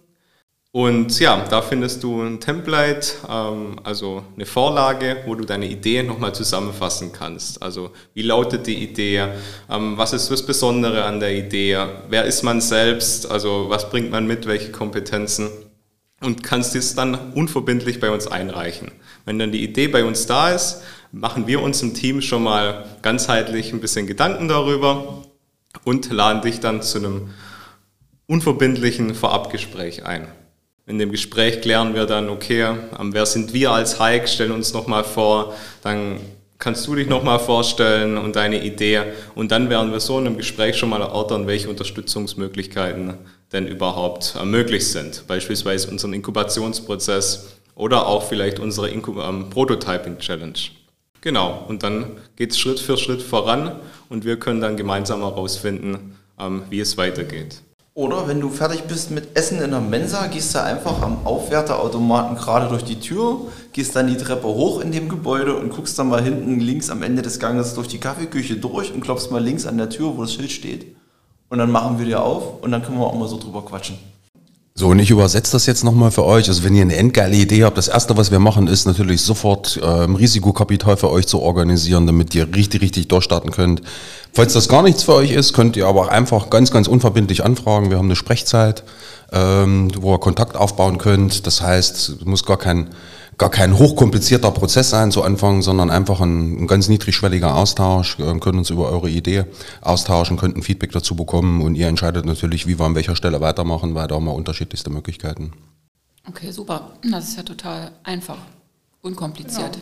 Und 0.77 1.21
ja, 1.21 1.43
da 1.49 1.63
findest 1.63 2.03
du 2.03 2.21
ein 2.21 2.39
Template, 2.39 3.07
ähm, 3.31 3.77
also 3.83 4.25
eine 4.35 4.45
Vorlage, 4.45 5.23
wo 5.25 5.35
du 5.35 5.47
deine 5.47 5.65
Idee 5.65 6.03
nochmal 6.03 6.35
zusammenfassen 6.35 7.13
kannst. 7.15 7.63
Also 7.63 7.93
wie 8.13 8.21
lautet 8.21 8.67
die 8.67 8.85
Idee, 8.85 9.27
ähm, 9.71 9.97
was 9.97 10.13
ist 10.13 10.31
das 10.31 10.45
Besondere 10.45 11.05
an 11.05 11.19
der 11.19 11.35
Idee, 11.35 11.79
wer 12.11 12.27
ist 12.27 12.43
man 12.43 12.61
selbst, 12.61 13.31
also 13.31 13.71
was 13.71 13.89
bringt 13.89 14.11
man 14.11 14.27
mit, 14.27 14.47
welche 14.47 14.71
Kompetenzen 14.71 15.49
und 16.21 16.43
kannst 16.43 16.77
es 16.77 16.95
dann 16.95 17.33
unverbindlich 17.33 17.99
bei 17.99 18.11
uns 18.11 18.27
einreichen. 18.27 18.93
Wenn 19.25 19.39
dann 19.39 19.53
die 19.53 19.65
Idee 19.65 19.89
bei 19.89 20.05
uns 20.05 20.27
da 20.27 20.51
ist, 20.51 20.83
machen 21.11 21.47
wir 21.47 21.63
uns 21.63 21.81
im 21.81 21.95
Team 21.95 22.21
schon 22.21 22.43
mal 22.43 22.85
ganzheitlich 23.01 23.73
ein 23.73 23.81
bisschen 23.81 24.07
Gedanken 24.07 24.47
darüber 24.47 25.23
und 25.85 26.13
laden 26.13 26.43
dich 26.43 26.61
dann 26.61 26.83
zu 26.83 26.99
einem 26.99 27.31
unverbindlichen 28.27 29.15
Vorabgespräch 29.15 30.05
ein. 30.05 30.29
In 30.89 31.01
dem 31.01 31.11
Gespräch 31.11 31.63
klären 31.63 31.95
wir 31.97 32.07
dann, 32.07 32.29
okay, 32.29 32.63
ähm, 32.99 33.13
wer 33.13 33.27
sind 33.27 33.53
wir 33.53 33.73
als 33.73 34.01
Hike, 34.01 34.29
stellen 34.29 34.53
uns 34.53 34.73
nochmal 34.73 35.03
vor, 35.03 35.53
dann 35.83 36.21
kannst 36.59 36.87
du 36.87 36.95
dich 36.95 37.09
nochmal 37.09 37.41
vorstellen 37.41 38.17
und 38.17 38.37
deine 38.37 38.65
Idee 38.65 39.03
und 39.35 39.51
dann 39.51 39.69
werden 39.69 39.91
wir 39.91 39.99
so 39.99 40.19
in 40.19 40.27
einem 40.27 40.37
Gespräch 40.37 40.77
schon 40.77 40.89
mal 40.89 41.01
erörtern, 41.01 41.49
welche 41.49 41.69
Unterstützungsmöglichkeiten 41.69 43.15
denn 43.53 43.67
überhaupt 43.67 44.37
äh, 44.41 44.45
möglich 44.45 44.87
sind. 44.87 45.27
Beispielsweise 45.27 45.91
unseren 45.91 46.13
Inkubationsprozess 46.13 47.57
oder 47.75 48.07
auch 48.07 48.23
vielleicht 48.23 48.61
unsere 48.61 48.89
Inkub 48.89 49.19
ähm, 49.19 49.51
Prototyping 49.51 50.19
Challenge. 50.19 50.59
Genau, 51.21 51.65
und 51.67 51.83
dann 51.83 52.13
geht 52.37 52.53
es 52.53 52.61
Schritt 52.61 52.79
für 52.79 52.97
Schritt 52.97 53.23
voran 53.23 53.81
und 54.09 54.25
wir 54.25 54.39
können 54.39 54.61
dann 54.61 54.77
gemeinsam 54.77 55.21
herausfinden, 55.23 56.17
ähm, 56.39 56.63
wie 56.71 56.79
es 56.79 56.97
weitergeht. 56.97 57.61
Oder 57.97 58.29
wenn 58.29 58.43
du 58.43 58.51
fertig 58.51 58.83
bist 58.83 59.11
mit 59.11 59.39
Essen 59.39 59.63
in 59.63 59.71
der 59.71 59.81
Mensa, 59.81 60.27
gehst 60.27 60.55
du 60.55 60.63
einfach 60.63 61.01
am 61.01 61.25
Aufwärterautomaten 61.25 62.37
gerade 62.37 62.69
durch 62.69 62.85
die 62.85 63.01
Tür, 63.01 63.47
gehst 63.73 63.97
dann 63.97 64.07
die 64.07 64.19
Treppe 64.19 64.49
hoch 64.49 64.83
in 64.83 64.93
dem 64.93 65.09
Gebäude 65.09 65.57
und 65.57 65.71
guckst 65.71 65.99
dann 65.99 66.11
mal 66.11 66.23
hinten 66.23 66.61
links 66.61 66.91
am 66.91 67.03
Ende 67.03 67.23
des 67.23 67.39
Ganges 67.39 67.73
durch 67.73 67.89
die 67.89 67.97
Kaffeeküche 67.97 68.57
durch 68.57 68.93
und 68.93 69.01
klopfst 69.01 69.31
mal 69.31 69.43
links 69.43 69.65
an 69.65 69.79
der 69.79 69.89
Tür, 69.89 70.15
wo 70.15 70.21
das 70.21 70.35
Schild 70.35 70.53
steht. 70.53 70.95
Und 71.49 71.57
dann 71.57 71.71
machen 71.71 71.99
wir 71.99 72.05
dir 72.05 72.23
auf 72.23 72.63
und 72.63 72.71
dann 72.71 72.83
können 72.83 72.99
wir 72.99 73.07
auch 73.07 73.19
mal 73.19 73.29
so 73.29 73.39
drüber 73.39 73.65
quatschen. 73.65 73.97
So, 74.79 74.89
und 74.89 74.99
ich 74.99 75.11
übersetze 75.11 75.53
das 75.53 75.65
jetzt 75.65 75.85
nochmal 75.85 76.11
für 76.11 76.27
euch. 76.27 76.49
Also 76.49 76.63
wenn 76.63 76.75
ihr 76.75 76.83
eine 76.83 76.97
endgeile 76.97 77.35
Idee 77.35 77.65
habt, 77.65 77.79
das 77.79 77.89
Erste, 77.89 78.19
was 78.19 78.31
wir 78.31 78.41
machen, 78.41 78.67
ist 78.67 78.85
natürlich 78.85 79.23
sofort 79.23 79.81
ähm, 79.83 80.17
Risikokapital 80.17 80.99
für 80.99 81.11
euch 81.11 81.27
zu 81.27 81.41
organisieren, 81.41 82.07
damit 82.07 82.35
ihr 82.35 82.55
richtig, 82.55 82.83
richtig 82.83 83.09
durchstarten 83.09 83.53
könnt. 83.53 83.81
Falls 84.35 84.53
das 84.53 84.69
gar 84.69 84.83
nichts 84.83 85.05
für 85.05 85.15
euch 85.15 85.31
ist, 85.31 85.55
könnt 85.55 85.79
ihr 85.79 85.87
aber 85.87 86.13
einfach 86.13 86.51
ganz, 86.51 86.71
ganz 86.71 86.89
unverbindlich 86.89 87.43
anfragen. 87.43 87.89
Wir 87.89 87.97
haben 87.97 88.05
eine 88.05 88.17
Sprechzeit, 88.17 88.85
ähm, 89.33 89.91
wo 89.99 90.13
ihr 90.13 90.21
Kontakt 90.21 90.57
aufbauen 90.57 90.99
könnt. 90.99 91.47
Das 91.47 91.63
heißt, 91.63 92.11
es 92.11 92.25
muss 92.27 92.45
gar 92.45 92.59
kein, 92.59 92.89
gar 93.39 93.51
kein 93.51 93.79
hochkomplizierter 93.79 94.51
Prozess 94.51 94.91
sein 94.91 95.11
zu 95.11 95.23
Anfang, 95.23 95.63
sondern 95.63 95.91
einfach 95.91 96.21
ein, 96.21 96.63
ein 96.63 96.67
ganz 96.67 96.89
niedrigschwelliger 96.89 97.55
Austausch. 97.55 98.19
Wir 98.19 98.27
können 98.41 98.59
uns 98.59 98.71
über 98.71 98.91
eure 98.91 99.11
Idee 99.11 99.45
austauschen, 99.83 100.37
könnten 100.37 100.63
Feedback 100.63 100.93
dazu 100.93 101.15
bekommen 101.17 101.63
und 101.63 101.75
ihr 101.75 101.89
entscheidet 101.89 102.25
natürlich, 102.25 102.67
wie 102.67 102.79
wir 102.79 102.87
an 102.87 102.95
welcher 102.95 103.17
Stelle 103.17 103.41
weitermachen, 103.41 103.95
weil 103.95 104.09
da 104.09 104.15
haben 104.15 104.25
wir 104.25 104.35
unterschiedlichste 104.35 104.91
Möglichkeiten. 104.91 105.53
Okay, 106.29 106.51
super. 106.51 106.93
Das 107.11 107.29
ist 107.29 107.37
ja 107.37 107.43
total 107.43 107.93
einfach. 108.03 108.39
Unkompliziert. 109.03 109.79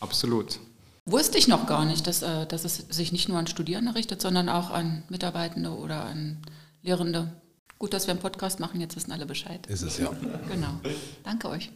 Absolut. 0.00 0.58
Wusste 1.04 1.36
ich 1.36 1.48
noch 1.48 1.66
gar 1.66 1.84
nicht, 1.84 2.06
dass, 2.06 2.22
äh, 2.22 2.46
dass 2.46 2.64
es 2.64 2.76
sich 2.88 3.12
nicht 3.12 3.28
nur 3.28 3.38
an 3.38 3.46
Studierende 3.46 3.94
richtet, 3.94 4.22
sondern 4.22 4.48
auch 4.48 4.70
an 4.70 5.02
Mitarbeitende 5.08 5.70
oder 5.70 6.04
an 6.04 6.38
Lehrende. 6.82 7.32
Gut, 7.78 7.92
dass 7.92 8.06
wir 8.06 8.12
einen 8.12 8.20
Podcast 8.20 8.60
machen, 8.60 8.80
jetzt 8.80 8.94
wissen 8.94 9.10
alle 9.10 9.26
Bescheid. 9.26 9.66
Ist 9.66 9.82
es 9.82 9.98
ja. 9.98 10.10
Genau. 10.48 10.80
Danke 11.24 11.48
euch. 11.48 11.72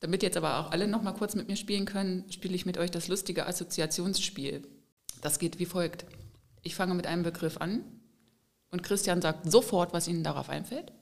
Damit 0.00 0.22
jetzt 0.24 0.36
aber 0.36 0.58
auch 0.58 0.72
alle 0.72 0.88
noch 0.88 1.02
mal 1.02 1.12
kurz 1.12 1.36
mit 1.36 1.48
mir 1.48 1.56
spielen 1.56 1.84
können, 1.84 2.24
spiele 2.30 2.54
ich 2.54 2.66
mit 2.66 2.76
euch 2.76 2.90
das 2.90 3.06
lustige 3.06 3.46
Assoziationsspiel. 3.46 4.66
Das 5.20 5.38
geht 5.38 5.60
wie 5.60 5.66
folgt. 5.66 6.04
Ich 6.62 6.74
fange 6.74 6.94
mit 6.94 7.06
einem 7.06 7.22
Begriff 7.22 7.58
an 7.58 7.84
und 8.70 8.82
Christian 8.82 9.22
sagt 9.22 9.50
sofort, 9.50 9.92
was 9.92 10.08
Ihnen 10.08 10.24
darauf 10.24 10.48
einfällt. 10.48 10.92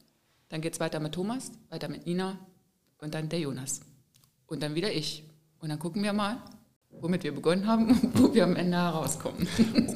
Dann 0.51 0.61
geht 0.61 0.75
es 0.75 0.81
weiter 0.81 1.01
mit 1.01 1.15
Thomas, 1.15 1.53
weiter 1.71 1.89
mit 1.89 2.05
Nina 2.05 2.39
und 2.99 3.15
dann 3.15 3.29
der 3.29 3.41
Jonas. 3.41 3.81
Und 4.47 4.63
dann 4.63 4.75
wieder 4.75 4.93
ich. 4.93 5.25
Und 5.61 5.71
dann 5.71 5.79
gucken 5.79 6.03
wir 6.03 6.13
mal, 6.13 6.43
womit 6.91 7.23
wir 7.23 7.35
begonnen 7.35 7.67
haben 7.67 7.89
und 7.89 8.19
wo 8.19 8.35
wir 8.35 8.45
am 8.45 8.57
Ende 8.57 8.77
herauskommen. 8.77 9.49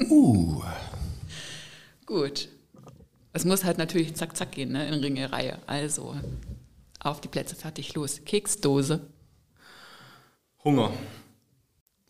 Uh. 0.09 0.63
Gut. 2.05 2.49
Es 3.35 3.43
muss 3.43 3.65
halt 3.65 3.77
natürlich 3.77 4.15
zack, 4.15 4.37
zack 4.37 4.53
gehen, 4.53 4.71
ne, 4.71 4.87
in 4.87 4.93
Ringereihe. 4.93 5.59
Also, 5.67 6.15
auf 7.01 7.19
die 7.19 7.27
Plätze, 7.27 7.53
fertig, 7.53 7.93
los. 7.93 8.23
Keksdose, 8.23 9.09
Hunger. 10.63 10.93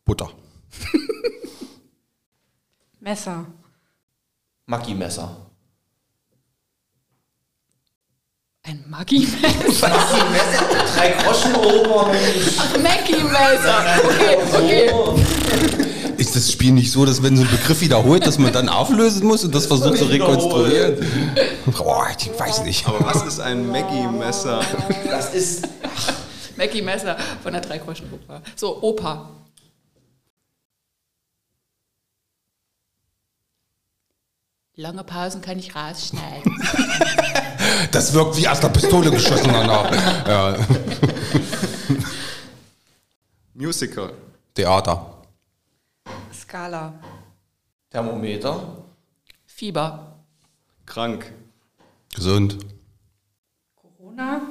Butter. 0.06 0.30
Messer. 3.00 3.48
Maggi-Messer. 4.68 5.50
Ein 8.68 8.84
Maggi-Messer. 8.88 9.92
Drei 10.96 11.12
Groschen 11.22 11.56
Ober. 11.56 12.12
Maggi-Messer. 12.82 13.86
Okay, 14.04 14.92
okay. 14.92 16.16
Ist 16.18 16.36
das 16.36 16.52
Spiel 16.52 16.72
nicht 16.72 16.92
so, 16.92 17.06
dass 17.06 17.22
wenn 17.22 17.38
so 17.38 17.44
ein 17.44 17.50
Begriff 17.52 17.82
wiederholt, 17.82 18.26
dass 18.26 18.40
man 18.40 18.52
dann 18.52 18.70
auflösen 18.70 19.28
muss 19.28 19.44
und 19.44 19.54
das 19.54 19.68
versucht 19.68 19.98
zu 19.98 20.06
rekonstruieren? 20.06 20.98
Boah, 21.66 22.08
ich 22.18 22.40
weiß 22.40 22.64
nicht. 22.64 22.88
Aber 22.88 23.06
was 23.06 23.24
ist 23.24 23.40
ein 23.40 23.70
Maggi-Messer? 23.70 24.62
Das 25.10 25.34
ist. 25.34 25.68
Maggi-Messer 26.58 27.18
von 27.44 27.54
der 27.54 27.62
Dreigroschenoper. 27.62 28.42
So, 28.56 28.82
Opa. 28.82 29.30
Lange 34.78 35.04
Pausen 35.04 35.42
kann 35.42 35.60
ich 35.60 35.76
rausschneiden. 35.76 36.62
Das 37.92 38.14
wirkt 38.14 38.38
wie 38.38 38.48
aus 38.48 38.60
der 38.60 38.70
Pistole 38.70 39.12
geschossen 39.12 39.52
danach. 39.52 39.92
Ja. 40.28 40.58
Musical. 43.54 44.14
Theater. 44.54 45.24
Skala. 46.34 46.94
Thermometer. 47.90 48.86
Fieber. 49.46 50.20
Krank. 50.86 51.32
Gesund. 52.14 52.58
Corona. 53.76 54.42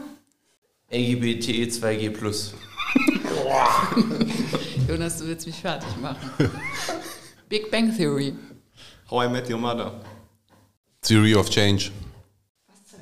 LGBT 0.91 1.71
2G. 1.71 2.55
Jonas, 4.89 5.19
du 5.19 5.27
willst 5.27 5.47
mich 5.47 5.57
fertig 5.57 5.97
machen. 6.01 6.31
Big 7.49 7.71
Bang 7.71 7.95
Theory. 7.95 8.35
How 9.11 9.25
I 9.25 9.29
Met 9.29 9.51
Your 9.51 9.59
Mother. 9.59 10.01
Theory 11.03 11.35
of 11.35 11.51
Change. 11.51 11.91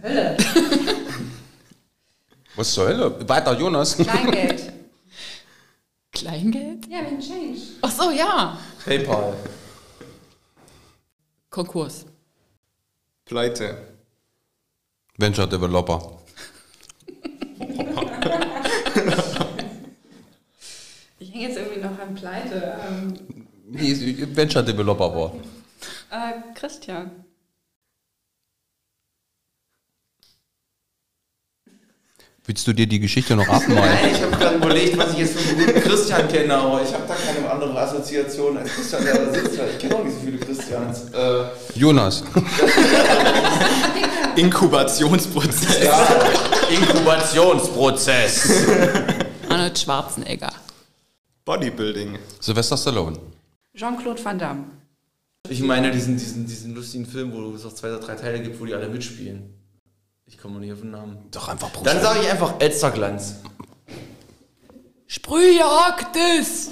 Was 2.56 2.72
zur 2.72 2.86
Hölle? 2.88 3.28
Weiter, 3.28 3.58
Jonas. 3.58 3.96
Kleingeld. 3.96 4.72
Kleingeld? 6.12 6.86
ja, 6.88 6.98
wegen 7.04 7.20
Change. 7.20 7.58
Ach 7.80 7.90
so, 7.90 8.10
ja. 8.10 8.58
PayPal. 8.84 9.34
Konkurs. 11.50 12.04
Pleite. 13.24 13.76
Venture 15.18 15.46
Developer. 15.46 16.18
Ich 21.18 21.32
hänge 21.32 21.48
jetzt 21.48 21.58
irgendwie 21.58 21.80
noch 21.80 21.98
an 21.98 22.14
Pleite. 22.14 22.78
Ähm, 22.88 23.14
Nee, 23.74 24.26
Venture 24.34 24.62
Developer 24.62 25.14
war. 25.16 25.32
äh, 26.10 26.32
Christian. 26.54 27.24
Willst 32.44 32.66
du 32.66 32.72
dir 32.72 32.88
die 32.88 32.98
Geschichte 32.98 33.36
noch 33.36 33.48
abmalen? 33.48 33.76
Nein, 34.02 34.10
ich 34.12 34.20
habe 34.20 34.36
gerade 34.36 34.56
überlegt, 34.56 34.98
was 34.98 35.12
ich 35.12 35.18
jetzt 35.18 35.38
für 35.38 35.48
einen 35.48 35.64
guten 35.64 35.80
Christian 35.80 36.26
kenne, 36.26 36.52
aber 36.54 36.82
ich 36.82 36.92
habe 36.92 37.04
da 37.06 37.14
keine 37.14 37.48
andere 37.48 37.80
Assoziation 37.80 38.58
als 38.58 38.68
Christian, 38.70 39.04
der 39.04 39.14
da 39.14 39.32
sitzt. 39.32 39.52
Ich 39.52 39.78
kenne 39.78 39.94
auch 39.96 40.02
nicht 40.04 40.16
so 40.18 40.24
viele 40.24 40.38
Christians. 40.38 41.02
Äh, 41.12 41.44
Jonas. 41.78 42.24
Inkubationsprozess. 44.36 45.88
Inkubationsprozess. 46.68 48.66
Arnold 49.48 49.78
Schwarzenegger. 49.78 50.52
Bodybuilding. 51.44 52.18
Sylvester 52.40 52.76
Stallone. 52.76 53.18
Jean-Claude 53.76 54.24
Van 54.24 54.38
Damme. 54.38 54.64
Ich 55.48 55.62
meine 55.62 55.92
diesen, 55.92 56.16
diesen, 56.16 56.46
diesen 56.46 56.74
lustigen 56.74 57.06
Film, 57.06 57.32
wo 57.32 57.54
es 57.54 57.64
auch 57.64 57.72
zwei 57.72 57.88
oder 57.88 58.00
drei 58.00 58.16
Teile 58.16 58.40
gibt, 58.40 58.60
wo 58.60 58.64
die 58.64 58.74
alle 58.74 58.88
mitspielen. 58.88 59.61
Ich 60.32 60.38
komme 60.38 60.58
nicht 60.60 60.72
auf 60.72 60.80
den 60.80 60.92
Namen. 60.92 61.18
Doch 61.30 61.48
einfach 61.48 61.70
Bruce. 61.70 61.84
Dann 61.84 62.00
sage 62.00 62.20
ich 62.22 62.30
einfach 62.30 62.54
Elsterglanz. 62.58 63.36
Sprühjagdes! 65.06 66.70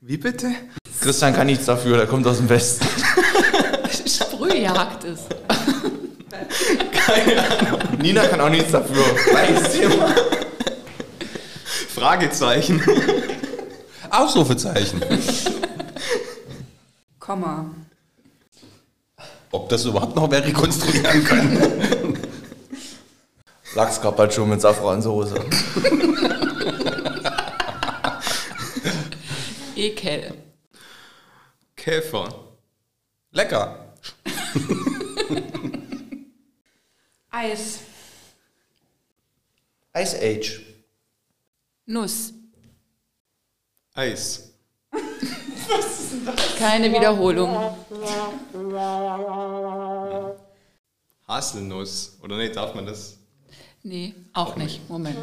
Wie 0.00 0.16
bitte? 0.16 0.52
Christian 1.00 1.34
kann 1.34 1.48
nichts 1.48 1.66
dafür, 1.66 1.96
der 1.96 2.06
kommt 2.06 2.24
aus 2.28 2.36
dem 2.36 2.48
Westen. 2.48 2.86
Sprühjagdes. 4.06 5.22
Nina 7.98 8.26
kann 8.28 8.40
auch 8.40 8.48
nichts 8.48 8.70
dafür. 8.70 9.02
Gleiches 9.30 9.72
Thema. 9.72 10.14
Fragezeichen. 11.94 12.80
Ausrufezeichen. 14.10 15.02
Komma. 17.18 17.66
Ob 19.50 19.68
das 19.68 19.84
überhaupt 19.84 20.14
noch 20.14 20.30
wer 20.30 20.44
rekonstruieren 20.44 21.24
kann? 21.24 22.03
Lachscarpaccio 23.74 24.46
mit 24.46 24.60
Safransoße. 24.60 25.34
Ekel. 29.76 30.32
Käfer. 31.74 32.28
Lecker. 33.32 33.94
Eis. 37.30 37.80
Ice 39.96 40.16
Age. 40.22 40.60
Nuss. 41.86 42.32
Eis. 43.92 44.52
Keine 46.58 46.92
Wiederholung. 46.92 47.76
Haselnuss. 51.26 52.18
Oder 52.22 52.36
nee, 52.36 52.50
darf 52.50 52.74
man 52.74 52.86
das? 52.86 53.18
Nee, 53.86 54.14
auch 54.32 54.56
nicht. 54.56 54.88
Moment. 54.88 55.18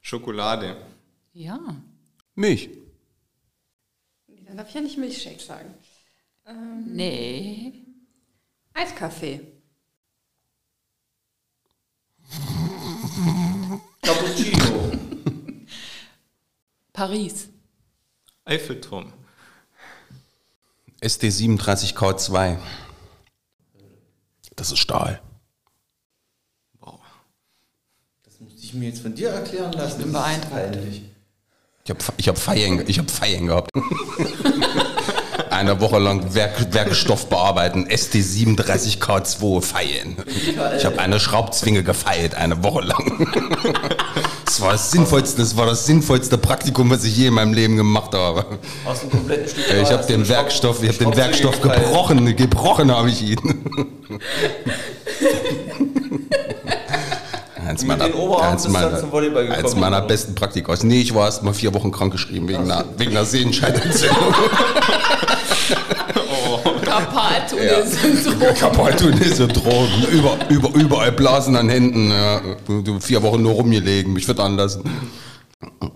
Schokolade. 0.00 0.76
Ja. 1.32 1.58
Milch. 2.36 2.70
Dann 4.46 4.56
darf 4.56 4.68
ich 4.68 4.74
ja 4.74 4.80
nicht 4.80 4.96
Milchshake 4.96 5.40
sagen. 5.40 5.74
Nee. 6.86 7.84
Eiskaffee. 8.74 9.40
Cappuccino. 14.02 14.92
Paris. 16.92 17.48
Eiffelturm. 18.44 19.12
SD37K2. 21.02 22.56
Das 24.56 24.70
ist 24.70 24.78
Stahl. 24.78 25.20
Wow. 26.80 27.00
Das 28.24 28.40
musste 28.40 28.60
ich 28.60 28.74
mir 28.74 28.88
jetzt 28.88 29.02
von 29.02 29.14
dir 29.14 29.30
erklären 29.30 29.72
lassen. 29.72 30.02
bin 30.02 30.12
Das 30.12 30.22
ist 30.36 30.50
beeindruckt. 30.50 31.00
Ich 31.84 31.90
habe 31.90 32.00
ich 32.16 32.28
hab 32.28 32.38
Feiern, 32.38 32.84
ich 32.86 32.98
hab 32.98 33.10
Feiern 33.10 33.46
gehabt. 33.48 33.70
eine 35.50 35.80
Woche 35.80 35.98
lang 35.98 36.34
Werk, 36.34 36.72
Werkstoff 36.72 37.28
bearbeiten, 37.28 37.88
ST37K2 37.88 39.60
feilen. 39.60 40.16
Ich 40.76 40.84
habe 40.84 41.00
eine 41.00 41.18
Schraubzwinge 41.18 41.82
gefeilt, 41.82 42.36
eine 42.36 42.62
Woche 42.62 42.82
lang. 42.82 43.26
Das 44.52 44.60
war 44.60 44.72
das 44.72 44.90
sinnvollste, 44.90 45.40
das 45.40 45.56
war 45.56 45.64
das 45.64 45.86
sinnvollste 45.86 46.36
Praktikum, 46.36 46.90
was 46.90 47.04
ich 47.04 47.16
je 47.16 47.28
in 47.28 47.34
meinem 47.34 47.54
Leben 47.54 47.78
gemacht 47.78 48.12
habe. 48.12 48.44
Aus 48.84 49.00
dem 49.00 49.08
kompletten 49.08 49.48
Stück. 49.48 49.64
Ich 49.82 49.90
habe 49.90 50.04
den 50.04 50.28
Werkstoff, 50.28 50.82
ich 50.82 50.90
habe 50.90 50.98
den 50.98 51.16
Werkstoff 51.16 51.62
gebrochen, 51.62 52.36
gebrochen 52.36 52.94
habe 52.94 53.08
ich 53.08 53.22
ihn. 53.22 53.40
Eins 57.66 57.86
meiner, 57.86 58.04
eins 58.04 58.68
meiner, 58.68 58.90
gekommen, 58.90 59.52
eins 59.52 59.74
meiner 59.74 59.98
oder? 59.98 60.06
besten 60.06 60.34
Praktika. 60.34 60.74
Nee, 60.82 61.00
ich 61.00 61.14
war 61.14 61.24
erst 61.24 61.42
mal 61.42 61.54
vier 61.54 61.72
Wochen 61.72 61.90
krank 61.90 62.12
geschrieben 62.12 62.46
wegen 62.48 62.64
einer, 62.64 62.84
wegen 62.98 63.12
einer 63.12 63.24
Sehenscheidentzündung. 63.24 64.18
Karpaltunnel-Syndrom. 66.92 68.54
Kapaltunnel-Syndrom. 68.54 69.88
Über, 70.10 70.36
über, 70.48 70.74
überall 70.74 71.12
Blasen 71.12 71.56
an 71.56 71.68
Händen. 71.68 72.10
Ja. 72.10 72.40
Vier 73.00 73.22
Wochen 73.22 73.42
nur 73.42 73.52
rumgelegen, 73.52 74.12
mich 74.12 74.26
füttern 74.26 74.56
lassen. 74.56 74.82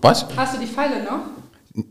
Was? 0.01 0.25
Hast 0.35 0.55
du 0.55 0.59
die 0.59 0.67
Pfeile 0.67 1.03
noch? 1.03 1.19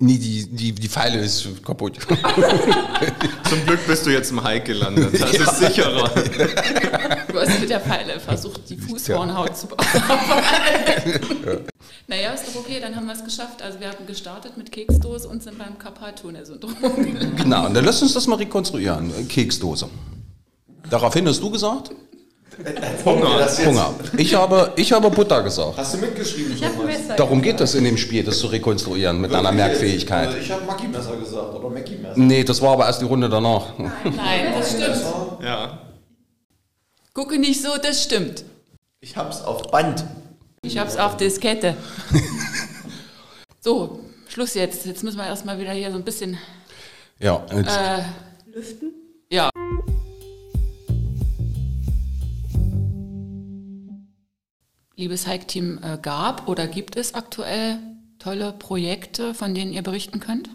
Nee, 0.01 0.19
die, 0.19 0.49
die, 0.49 0.73
die 0.73 0.89
Pfeile 0.89 1.21
ist 1.21 1.47
kaputt. 1.65 1.99
Zum 3.49 3.65
Glück 3.67 3.87
bist 3.87 4.05
du 4.05 4.11
jetzt 4.11 4.33
im 4.33 4.43
Hike 4.43 4.73
gelandet. 4.73 5.15
Das 5.21 5.33
ist 5.33 5.59
sicherer. 5.59 6.11
Du 7.29 7.39
hast 7.39 7.61
mit 7.61 7.71
der 7.71 7.81
Pfeile 7.81 8.19
versucht, 8.19 8.69
die 8.69 8.77
Fußhornhaut 8.77 9.57
zu 9.57 9.69
bearbeiten. 9.69 11.21
Naja, 12.09 12.31
ist 12.31 12.45
doch 12.47 12.61
okay, 12.61 12.79
dann 12.81 12.95
haben 12.95 13.07
wir 13.07 13.15
es 13.15 13.25
geschafft. 13.25 13.63
Also 13.63 13.81
wir 13.81 13.89
haben 13.89 14.07
gestartet 14.07 14.57
mit 14.57 14.71
Keksdose 14.71 15.27
und 15.27 15.43
sind 15.43 15.59
beim 15.59 15.77
Karpaltunnel-Syndrom. 15.77 16.77
genau, 17.37 17.67
und 17.67 17.75
dann 17.75 17.85
lass 17.85 18.01
uns 18.01 18.15
das 18.15 18.29
mal 18.29 18.37
rekonstruieren. 18.37 19.11
Keksdose. 19.29 19.89
Daraufhin 20.89 21.27
hast 21.27 21.43
du 21.43 21.51
gesagt? 21.51 21.91
Hunger. 23.05 23.47
Hunger. 23.65 23.95
Ich 24.17 24.35
habe, 24.35 24.73
ich 24.77 24.93
habe 24.93 25.11
Butter 25.11 25.43
gesagt. 25.43 25.77
Hast 25.77 25.95
du 25.95 25.99
mitgeschrieben? 25.99 26.55
Ich 26.55 26.65
habe 26.65 26.85
Messer. 26.85 27.15
Darum 27.17 27.43
geht 27.43 27.61
es 27.61 27.75
in 27.75 27.85
dem 27.85 27.97
Spiel, 27.97 28.25
das 28.25 28.39
zu 28.39 28.47
rekonstruieren 28.47 29.21
mit 29.21 29.35
einer 29.35 29.53
Merkfähigkeit. 29.53 30.29
Also 30.29 30.39
ich 30.39 30.51
habe 30.51 30.65
Mackie-Messer 30.65 31.17
gesagt 31.17 31.55
oder 31.55 31.69
Mackie-Messer. 31.71 32.15
Nee, 32.19 32.45
das 32.45 32.61
war 32.63 32.73
aber 32.73 32.87
erst 32.87 33.01
die 33.03 33.05
Runde 33.07 33.29
danach. 33.29 33.79
Nein, 33.79 34.55
das 34.59 34.71
stimmt. 34.73 35.03
Ja. 35.43 35.79
Gucke 37.13 37.39
nicht 37.39 37.63
so, 37.63 37.77
das 37.83 38.03
stimmt. 38.03 38.45
Ich 39.01 39.17
hab's 39.17 39.43
auf 39.43 39.63
Band. 39.71 40.05
Ich 40.63 40.79
hab's 40.79 40.97
auf 40.97 41.17
Diskette. 41.17 41.77
So, 43.61 43.99
Schluss 44.29 44.55
jetzt. 44.55 44.87
Jetzt 44.87 45.03
müssen 45.03 45.17
wir 45.17 45.27
erstmal 45.27 45.59
wieder 45.59 45.73
hier 45.73 45.91
so 45.91 45.97
ein 45.97 46.05
bisschen. 46.05 46.39
Ja, 47.19 47.45
jetzt, 47.53 47.77
Äh, 47.77 48.03
Ja. 49.29 49.51
Liebes 54.99 55.27
Hike-Team, 55.27 55.79
äh, 55.83 55.99
gab 56.01 56.49
oder 56.49 56.67
gibt 56.67 56.97
es 56.97 57.13
aktuell 57.13 57.79
tolle 58.19 58.55
Projekte, 58.55 59.35
von 59.35 59.55
denen 59.55 59.75
ihr 59.75 59.83
berichten 59.83 60.21
könnt? 60.21 60.49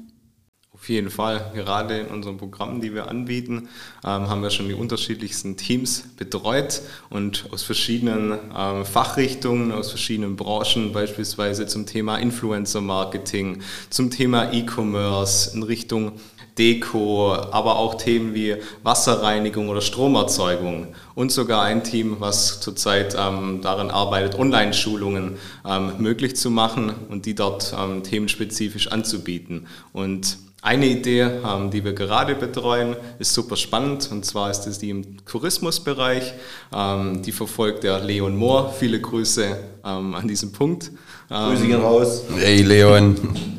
Auf 0.82 0.90
jeden 0.90 1.12
Fall. 1.12 1.52
Gerade 1.54 2.00
in 2.00 2.08
unseren 2.08 2.38
Programmen, 2.38 2.82
die 2.82 2.96
wir 2.96 3.08
anbieten, 3.08 3.70
ähm, 4.04 4.28
haben 4.28 4.42
wir 4.42 4.50
schon 4.50 4.68
die 4.68 4.74
unterschiedlichsten 4.74 5.56
Teams 5.56 6.06
betreut 6.18 6.82
und 7.12 7.46
aus 7.52 7.62
verschiedenen 7.62 8.40
ähm, 8.58 8.84
Fachrichtungen, 8.84 9.72
aus 9.74 9.92
verschiedenen 9.92 10.38
Branchen, 10.38 10.92
beispielsweise 10.92 11.68
zum 11.68 11.86
Thema 11.86 12.18
Influencer-Marketing, 12.18 13.62
zum 13.92 14.10
Thema 14.10 14.52
E-Commerce 14.52 15.56
in 15.56 15.62
Richtung 15.62 16.14
Deko, 16.58 17.36
aber 17.36 17.78
auch 17.78 17.94
Themen 17.94 18.34
wie 18.34 18.56
Wasserreinigung 18.82 19.70
oder 19.70 19.82
Stromerzeugung 19.82 20.96
und 21.14 21.32
sogar 21.32 21.62
ein 21.62 21.84
Team, 21.84 22.16
was 22.18 22.60
zurzeit 22.60 23.16
ähm, 23.16 23.62
daran 23.62 23.92
arbeitet, 23.92 24.34
Online-Schulungen 24.34 25.38
ähm, 25.64 25.94
möglich 26.00 26.36
zu 26.36 26.50
machen 26.50 26.92
und 27.10 27.28
die 27.28 27.36
dort 27.36 27.72
ähm, 27.80 28.02
themenspezifisch 28.02 28.88
anzubieten. 28.88 29.68
Und 29.94 30.38
eine 30.62 30.86
Idee, 30.86 31.22
ähm, 31.22 31.72
die 31.72 31.84
wir 31.84 31.94
gerade 31.94 32.36
betreuen, 32.36 32.96
ist 33.18 33.34
super 33.34 33.56
spannend 33.56 34.10
und 34.12 34.26
zwar 34.26 34.52
ist 34.52 34.68
es 34.68 34.78
die 34.78 34.92
im 34.92 35.26
Tourismusbereich. 35.26 36.34
Ähm, 36.74 37.24
die 37.24 37.32
verfolgt 37.32 37.84
der 37.84 38.00
Leon 38.00 38.36
Mohr. 38.36 38.72
Viele 38.78 39.02
Grüße 39.02 39.58
ähm, 39.84 40.14
an 40.14 40.28
diesem 40.28 40.52
Punkt. 40.52 40.92
Ähm, 41.32 41.50
Grüße 41.50 41.66
gehen 41.66 41.82
raus. 41.82 42.24
ey 42.40 42.62
Leon. 42.62 43.58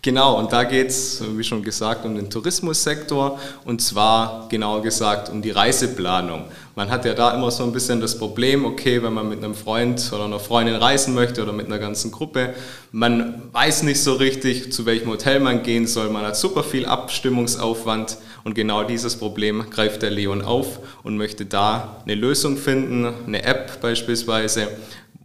Genau, 0.00 0.38
und 0.38 0.52
da 0.52 0.62
geht 0.62 0.90
es, 0.90 1.20
wie 1.36 1.42
schon 1.42 1.64
gesagt, 1.64 2.04
um 2.04 2.14
den 2.14 2.30
Tourismussektor 2.30 3.40
und 3.64 3.82
zwar 3.82 4.48
genauer 4.48 4.80
gesagt 4.82 5.28
um 5.28 5.42
die 5.42 5.50
Reiseplanung. 5.50 6.44
Man 6.76 6.88
hat 6.88 7.04
ja 7.04 7.14
da 7.14 7.34
immer 7.34 7.50
so 7.50 7.64
ein 7.64 7.72
bisschen 7.72 8.00
das 8.00 8.16
Problem, 8.16 8.64
okay, 8.64 9.02
wenn 9.02 9.12
man 9.12 9.28
mit 9.28 9.42
einem 9.42 9.56
Freund 9.56 10.12
oder 10.12 10.26
einer 10.26 10.38
Freundin 10.38 10.76
reisen 10.76 11.14
möchte 11.14 11.42
oder 11.42 11.52
mit 11.52 11.66
einer 11.66 11.80
ganzen 11.80 12.12
Gruppe, 12.12 12.54
man 12.92 13.42
weiß 13.50 13.82
nicht 13.82 14.00
so 14.00 14.12
richtig, 14.12 14.72
zu 14.72 14.86
welchem 14.86 15.10
Hotel 15.10 15.40
man 15.40 15.64
gehen 15.64 15.88
soll, 15.88 16.10
man 16.10 16.24
hat 16.24 16.36
super 16.36 16.62
viel 16.62 16.86
Abstimmungsaufwand 16.86 18.18
und 18.44 18.54
genau 18.54 18.84
dieses 18.84 19.16
Problem 19.16 19.68
greift 19.68 20.02
der 20.02 20.10
Leon 20.10 20.42
auf 20.42 20.78
und 21.02 21.16
möchte 21.16 21.44
da 21.44 22.02
eine 22.04 22.14
Lösung 22.14 22.56
finden, 22.56 23.12
eine 23.26 23.42
App 23.42 23.80
beispielsweise, 23.80 24.68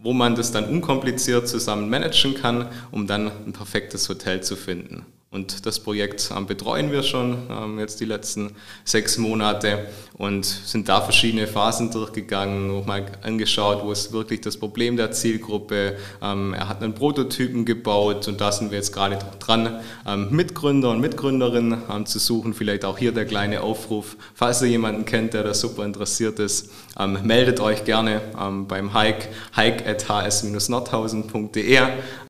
wo 0.04 0.12
man 0.12 0.36
das 0.36 0.52
dann 0.52 0.66
unkompliziert 0.66 1.48
zusammen 1.48 1.90
managen 1.90 2.34
kann, 2.34 2.68
um 2.92 3.08
dann 3.08 3.32
ein 3.46 3.52
perfektes 3.52 4.08
Hotel 4.08 4.42
zu 4.42 4.54
finden. 4.54 5.04
Und 5.34 5.66
das 5.66 5.80
Projekt 5.80 6.30
ähm, 6.34 6.46
betreuen 6.46 6.92
wir 6.92 7.02
schon 7.02 7.36
ähm, 7.50 7.80
jetzt 7.80 7.98
die 7.98 8.04
letzten 8.04 8.52
sechs 8.84 9.18
Monate 9.18 9.88
und 10.16 10.44
sind 10.44 10.88
da 10.88 11.00
verschiedene 11.00 11.48
Phasen 11.48 11.90
durchgegangen, 11.90 12.70
auch 12.70 12.86
mal 12.86 13.04
angeschaut, 13.20 13.82
wo 13.82 13.90
ist 13.90 14.12
wirklich 14.12 14.42
das 14.42 14.56
Problem 14.56 14.96
der 14.96 15.10
Zielgruppe. 15.10 15.96
Ähm, 16.22 16.54
er 16.54 16.68
hat 16.68 16.84
einen 16.84 16.94
Prototypen 16.94 17.64
gebaut 17.64 18.28
und 18.28 18.40
da 18.40 18.52
sind 18.52 18.70
wir 18.70 18.78
jetzt 18.78 18.92
gerade 18.92 19.18
dran, 19.40 19.80
Mitgründer 20.30 20.90
und 20.90 21.00
Mitgründerinnen 21.00 22.06
zu 22.06 22.20
suchen. 22.20 22.54
Vielleicht 22.54 22.84
auch 22.84 22.96
hier 22.96 23.10
der 23.10 23.24
kleine 23.24 23.62
Aufruf, 23.62 24.16
falls 24.34 24.62
ihr 24.62 24.68
jemanden 24.68 25.04
kennt, 25.04 25.34
der 25.34 25.42
da 25.42 25.52
super 25.52 25.84
interessiert 25.84 26.38
ist, 26.38 26.70
ähm, 26.98 27.18
meldet 27.24 27.60
euch 27.60 27.84
gerne 27.84 28.22
ähm, 28.40 28.66
beim 28.66 28.94
Hike, 28.94 29.28
hike.hs-nordhausen.de. 29.54 31.80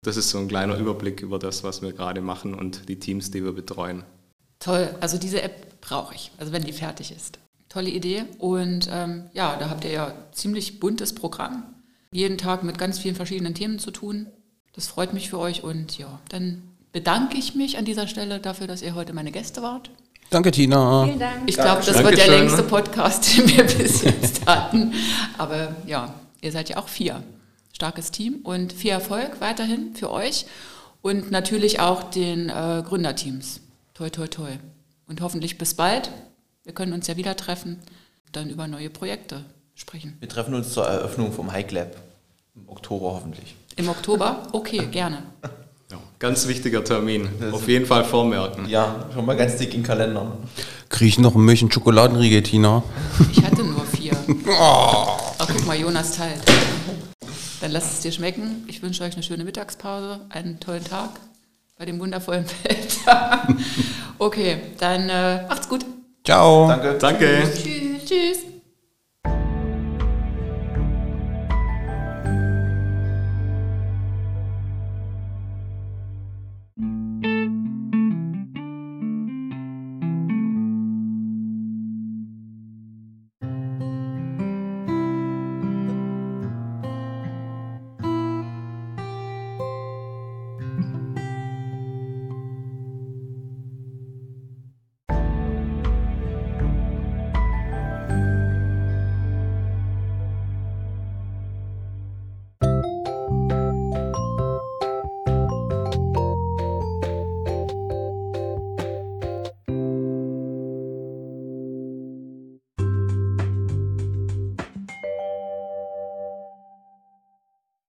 Das 0.03 0.17
ist 0.17 0.31
so 0.31 0.39
ein 0.39 0.49
kleiner 0.49 0.77
Überblick 0.77 1.23
über 1.23 1.39
das, 1.39 1.63
was 1.65 1.83
wir 1.83 1.93
gerade 1.93 2.21
machen 2.21 2.55
und 2.55 2.89
die 2.89 2.99
Teams, 2.99 3.31
die 3.31 3.45
wir 3.45 3.53
betreuen. 3.53 4.03
Toll, 4.59 4.95
also 5.01 5.19
diese 5.19 5.43
App 5.43 5.81
brauche 5.81 6.15
ich, 6.15 6.33
also 6.39 6.53
wenn 6.53 6.65
die 6.65 6.73
fertig 6.73 7.13
ist. 7.13 7.39
Tolle 7.69 7.91
Idee 7.91 8.25
und 8.39 8.89
ähm, 8.91 9.25
ja, 9.33 9.57
da 9.57 9.69
habt 9.69 9.85
ihr 9.85 9.91
ja 9.91 10.15
ziemlich 10.33 10.81
buntes 10.81 11.15
Programm. 11.15 11.65
Jeden 12.13 12.39
Tag 12.39 12.63
mit 12.63 12.79
ganz 12.79 12.99
vielen 12.99 13.17
verschiedenen 13.17 13.55
Themen 13.55 13.79
zu 13.79 13.91
tun. 13.91 14.29
Das 14.73 14.87
freut 14.87 15.13
mich 15.13 15.29
für 15.31 15.39
euch 15.39 15.65
und 15.65 15.99
ja, 15.99 16.21
dann 16.29 16.63
bedanke 16.93 17.37
ich 17.37 17.57
mich 17.57 17.77
an 17.77 17.85
dieser 17.85 18.07
Stelle 18.07 18.39
dafür, 18.39 18.69
dass 18.69 18.81
ihr 18.81 18.95
heute 18.95 19.13
meine 19.13 19.33
Gäste 19.33 19.61
wart. 19.63 19.91
Danke, 20.35 20.51
Tina. 20.51 21.05
Vielen 21.05 21.21
Dank. 21.21 21.43
Ich 21.47 21.55
glaube, 21.55 21.81
das 21.87 22.03
wird 22.03 22.19
der 22.19 22.27
längste 22.27 22.65
Podcast, 22.65 23.39
den 23.39 23.57
wir 23.57 23.63
bis 23.63 24.03
jetzt 24.03 24.45
hatten. 24.45 24.93
Aber 25.39 25.77
ja, 25.87 26.13
ihr 26.41 26.51
seid 26.51 26.69
ja 26.69 26.77
auch 26.77 26.89
vier. 26.89 27.23
Starkes 27.73 28.11
Team 28.11 28.41
und 28.43 28.73
viel 28.73 28.91
Erfolg 28.91 29.41
weiterhin 29.41 29.95
für 29.95 30.11
euch 30.11 30.47
und 31.03 31.31
natürlich 31.31 31.79
auch 31.79 32.03
den 32.03 32.49
äh, 32.49 32.83
Gründerteams. 32.85 33.61
Toi, 33.95 34.11
toi, 34.11 34.27
toi. 34.27 34.51
Und 35.07 35.21
hoffentlich 35.21 35.57
bis 35.57 35.75
bald. 35.75 36.11
Wir 36.65 36.75
können 36.75 36.95
uns 36.95 37.07
ja 37.07 37.17
wieder 37.17 37.37
treffen, 37.37 37.79
dann 38.33 38.51
über 38.51 38.67
neue 38.67 38.91
Projekte 38.91 39.45
sprechen. 39.77 40.17
Wir 40.19 40.29
treffen 40.29 40.55
uns 40.55 40.73
zur 40.73 40.85
Eröffnung 40.85 41.33
vom 41.33 41.53
Hike 41.53 41.73
Lab. 41.73 41.97
Im 42.57 42.69
Oktober 42.69 43.13
hoffentlich. 43.13 43.55
Im 43.77 43.89
Oktober? 43.89 44.49
Okay, 44.51 44.85
gerne. 44.87 45.23
Ja, 45.91 45.99
ganz 46.19 46.49
wichtiger 46.49 46.83
Termin. 46.83 47.29
Auf 47.53 47.69
jeden 47.69 47.87
Fall 47.87 48.05
vormerken. 48.05 48.69
Ja, 48.69 49.07
schon 49.13 49.27
mal 49.27 49.37
ganz 49.37 49.57
dick 49.57 49.75
in 49.75 49.81
den 49.81 49.87
Kalender. 49.87 50.39
Krieg 50.89 51.09
ich 51.09 51.19
noch 51.19 51.35
ein 51.35 51.45
Milch- 51.45 51.63
und 51.63 51.73
Schokoladenriegel, 51.75 52.43
Tina? 52.43 52.83
Ich 53.31 53.45
hatte 53.45 53.65
nur 53.65 53.85
vier. 53.85 54.13
Ach, 54.49 55.47
guck 55.47 55.67
mal, 55.67 55.77
Jonas 55.79 56.17
teilt. 56.17 56.41
Dann 57.61 57.71
lasst 57.73 57.93
es 57.95 58.01
dir 58.01 58.13
schmecken. 58.13 58.65
Ich 58.67 58.83
wünsche 58.83 59.03
euch 59.05 59.15
eine 59.15 59.23
schöne 59.23 59.45
Mittagspause, 59.45 60.21
einen 60.31 60.61
tollen 60.61 60.85
Tag 60.85 61.11
bei 61.79 61.85
dem 61.85 61.99
wundervollen 62.01 62.45
Wetter. 62.63 63.47
Okay, 64.19 64.59
dann 64.79 65.09
äh, 65.09 65.47
macht's 65.49 65.69
gut. 65.69 65.85
Ciao. 66.25 66.69
Danke. 66.69 66.97
Danke. 66.99 67.43
Tschüss. 67.53 68.05
Tschüss. 68.05 68.54